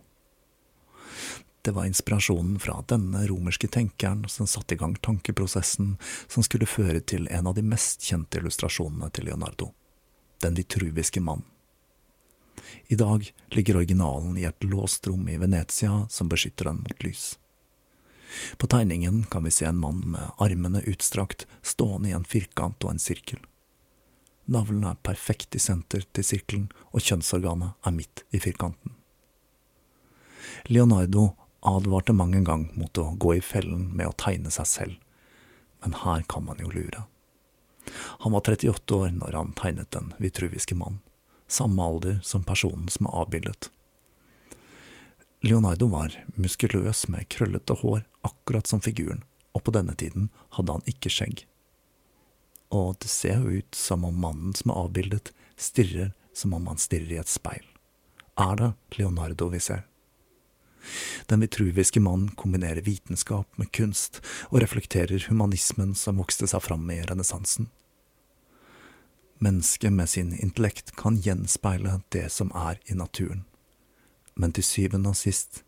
Det 1.64 1.72
var 1.72 1.86
inspirasjonen 1.86 2.58
fra 2.60 2.82
denne 2.90 3.22
romerske 3.30 3.70
tenkeren 3.72 4.26
som 4.28 4.50
satte 4.50 4.76
i 4.76 4.82
gang 4.82 4.98
tankeprosessen 4.98 5.94
som 6.28 6.44
skulle 6.44 6.68
føre 6.68 7.00
til 7.00 7.30
en 7.32 7.48
av 7.48 7.56
de 7.56 7.64
mest 7.64 8.04
kjente 8.04 8.42
illustrasjonene 8.42 9.14
til 9.14 9.30
Leonardo, 9.30 9.72
Den 10.42 10.58
vitruviske 10.58 11.22
mann. 11.22 11.46
I 12.88 12.96
dag 12.96 13.30
ligger 13.56 13.78
originalen 13.78 14.36
i 14.38 14.44
et 14.50 14.64
låst 14.64 15.08
rom 15.08 15.30
i 15.30 15.38
Venezia 15.38 16.08
som 16.10 16.28
beskytter 16.28 16.68
den 16.68 16.82
mot 16.84 17.06
lys. 17.06 17.38
På 18.58 18.68
tegningen 18.68 19.24
kan 19.32 19.44
vi 19.44 19.52
se 19.52 19.66
en 19.66 19.80
mann 19.80 20.04
med 20.16 20.32
armene 20.38 20.82
utstrakt, 20.90 21.48
stående 21.62 22.10
i 22.10 22.16
en 22.18 22.28
firkant 22.28 22.84
og 22.84 22.96
en 22.96 23.02
sirkel. 23.02 23.40
Navlen 24.46 24.84
er 24.84 25.00
perfekt 25.06 25.56
i 25.56 25.62
senter 25.62 26.04
til 26.12 26.26
sirkelen, 26.28 26.68
og 26.92 27.06
kjønnsorganet 27.06 27.78
er 27.88 27.96
midt 27.96 28.26
i 28.36 28.42
firkanten. 28.44 28.98
Leonardo 30.68 31.30
advarte 31.64 32.14
mang 32.14 32.36
en 32.36 32.44
gang 32.48 32.68
mot 32.76 32.98
å 33.00 33.14
gå 33.16 33.38
i 33.38 33.44
fellen 33.44 33.88
med 33.96 34.10
å 34.10 34.18
tegne 34.20 34.52
seg 34.52 34.68
selv, 34.68 34.96
men 35.84 35.96
her 36.04 36.26
kan 36.28 36.46
man 36.48 36.60
jo 36.60 36.72
lure. 36.72 37.06
Han 38.24 38.36
var 38.36 38.44
38 38.44 38.96
år 38.96 39.14
når 39.16 39.38
han 39.38 39.56
tegnet 39.60 39.92
den 39.96 40.12
vitruviske 40.20 40.76
mann, 40.76 41.00
samme 41.48 41.84
alder 41.84 42.20
som 42.24 42.44
personen 42.44 42.90
som 42.92 43.08
er 43.08 43.16
avbildet. 43.24 43.70
Leonardo 45.44 45.90
var 45.92 46.16
muskuløs 46.40 47.08
med 47.12 47.28
krøllete 47.32 47.76
hår, 47.82 48.06
akkurat 48.28 48.68
som 48.68 48.82
figuren, 48.82 49.24
og 49.54 49.64
på 49.64 49.74
denne 49.76 49.96
tiden 50.00 50.30
hadde 50.58 50.78
han 50.78 50.90
ikke 50.90 51.12
skjegg. 51.14 51.46
Og 52.74 52.98
det 53.04 53.12
ser 53.12 53.44
jo 53.44 53.62
ut 53.62 53.78
som 53.78 54.06
om 54.08 54.18
mannen 54.18 54.56
som 54.58 54.74
er 54.74 54.82
avbildet, 54.86 55.32
stirrer 55.58 56.14
som 56.34 56.56
om 56.58 56.66
han 56.72 56.82
stirrer 56.82 57.14
i 57.14 57.22
et 57.22 57.30
speil. 57.30 57.66
Er 58.40 58.56
det 58.58 58.72
Leonardo 58.98 59.52
vi 59.54 59.62
ser? 59.62 59.86
Den 61.30 61.44
vitruviske 61.46 62.02
mannen 62.04 62.34
kombinerer 62.36 62.84
vitenskap 62.84 63.48
med 63.62 63.72
kunst, 63.72 64.20
og 64.50 64.60
reflekterer 64.66 65.30
humanismen 65.30 65.94
som 65.96 66.20
vokste 66.20 66.50
seg 66.50 66.66
fram 66.66 66.90
i 66.92 67.00
renessansen. 67.06 67.70
Mennesket 69.44 69.94
med 69.94 70.10
sin 70.10 70.34
intellekt 70.34 70.96
kan 71.00 71.20
gjenspeile 71.22 72.02
det 72.16 72.30
som 72.34 72.52
er 72.56 72.80
i 72.90 72.98
naturen 72.98 73.46
men 74.36 74.54
til 74.54 74.66
syvende 74.66 75.14
og 75.14 75.18
sist 75.18 75.62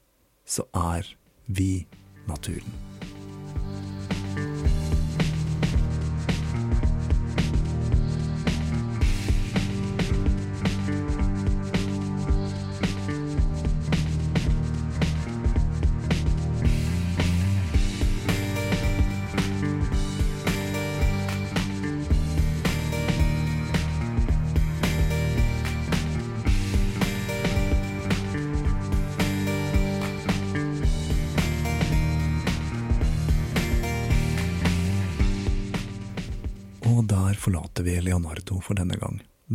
så 0.45 0.65
er 0.73 1.07
vi 1.45 1.85
naturen. 2.27 2.71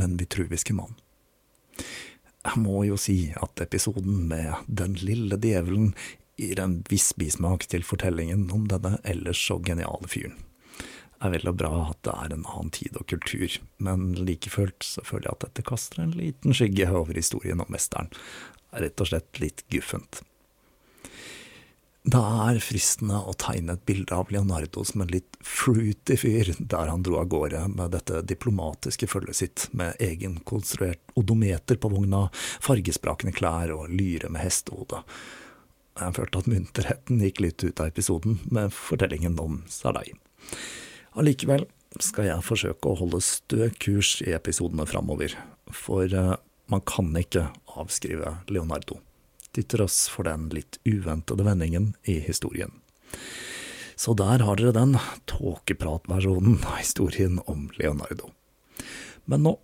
Men 0.01 0.16
vitruviske 0.20 0.74
mann. 0.76 0.96
Jeg 2.40 2.57
må 2.62 2.86
jo 2.88 2.96
si 2.96 3.34
at 3.36 3.61
episoden 3.61 4.24
med 4.30 4.64
Den 4.66 4.96
lille 5.05 5.36
djevelen 5.36 5.92
gir 6.40 6.61
en 6.62 6.78
viss 6.88 7.12
bismak 7.20 7.66
til 7.68 7.84
fortellingen 7.84 8.46
om 8.55 8.64
denne 8.70 8.96
ellers 9.05 9.42
så 9.44 9.59
geniale 9.61 10.09
fyren. 10.09 10.38
er 11.20 11.34
vel 11.34 11.51
og 11.51 11.59
bra 11.61 11.72
at 11.90 11.98
det 12.07 12.14
er 12.16 12.32
en 12.32 12.46
annen 12.48 12.70
tid 12.72 12.96
og 12.96 13.05
kultur, 13.12 13.59
men 13.76 14.14
like 14.16 14.48
fullt 14.48 14.86
så 14.86 15.05
føler 15.05 15.28
jeg 15.28 15.36
at 15.36 15.44
dette 15.44 15.66
kaster 15.68 16.01
en 16.01 16.16
liten 16.16 16.57
skygge 16.57 16.88
over 16.88 17.12
historien 17.12 17.61
om 17.61 17.68
mesteren. 17.68 18.09
Det 18.09 18.78
er 18.78 18.86
rett 18.86 19.05
og 19.05 19.11
slett 19.11 19.42
litt 19.42 19.64
guffent. 19.68 20.22
Det 22.01 22.16
er 22.16 22.57
fristende 22.64 23.18
å 23.28 23.34
tegne 23.36 23.74
et 23.76 23.82
bilde 23.84 24.16
av 24.16 24.30
Leonardo 24.32 24.80
som 24.88 25.03
en 25.05 25.11
litt 25.12 25.36
fruity 25.44 26.14
fyr, 26.16 26.48
der 26.57 26.88
han 26.88 27.03
dro 27.05 27.18
av 27.20 27.26
gårde 27.28 27.66
med 27.74 27.92
dette 27.92 28.22
diplomatiske 28.24 29.05
følget 29.11 29.36
sitt, 29.36 29.66
med 29.76 30.01
egenkonstruert 30.01 31.12
odometer 31.20 31.76
på 31.76 31.90
vogna, 31.92 32.22
fargesprakende 32.64 33.34
klær 33.36 33.74
og 33.74 33.92
lyre 33.92 34.32
med 34.32 34.40
hestehode. 34.46 35.03
Jeg 36.01 36.16
følte 36.16 36.40
at 36.40 36.48
munterheten 36.48 37.20
gikk 37.20 37.44
litt 37.44 37.66
ut 37.66 37.84
av 37.84 37.92
episoden 37.92 38.40
med 38.48 38.72
fortellingen 38.72 39.36
om 39.42 39.61
Salai. 39.68 40.09
Allikevel 41.20 41.66
skal 42.01 42.30
jeg 42.30 42.48
forsøke 42.48 42.88
å 42.88 42.96
holde 43.03 43.20
stø 43.26 43.68
kurs 43.76 44.16
i 44.24 44.32
episodene 44.32 44.88
framover, 44.88 45.36
for 45.68 46.09
eh, 46.09 46.32
man 46.72 46.88
kan 46.88 47.12
ikke 47.18 47.51
avskrive 47.76 48.38
Leonardo 48.48 49.03
til 49.57 49.66
tross 49.74 50.05
for 50.12 50.28
den 50.28 50.48
litt 50.55 50.78
uventede 50.88 51.46
vendingen 51.46 51.94
i 52.09 52.18
historien. 52.22 52.72
Så 54.01 54.14
der 54.16 54.40
har 54.46 54.57
dere 54.57 54.72
den 54.72 54.96
tåkepratversjonen 55.28 56.62
av 56.64 56.78
historien 56.80 57.40
om 57.51 57.68
Leonardo. 57.76 58.30
Men 59.28 59.44
nå, 59.44 59.57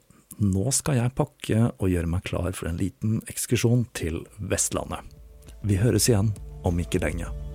nå 0.43 0.67
skal 0.77 1.01
jeg 1.01 1.17
pakke 1.17 1.71
og 1.71 1.89
gjøre 1.89 2.13
meg 2.13 2.27
klar 2.29 2.53
for 2.53 2.69
en 2.69 2.81
liten 2.81 3.23
ekskursjon 3.33 3.87
til 3.97 4.25
Vestlandet. 4.37 5.01
Vi 5.65 5.81
høres 5.81 6.11
igjen 6.11 6.35
om 6.69 6.85
ikke 6.85 7.01
lenge. 7.01 7.46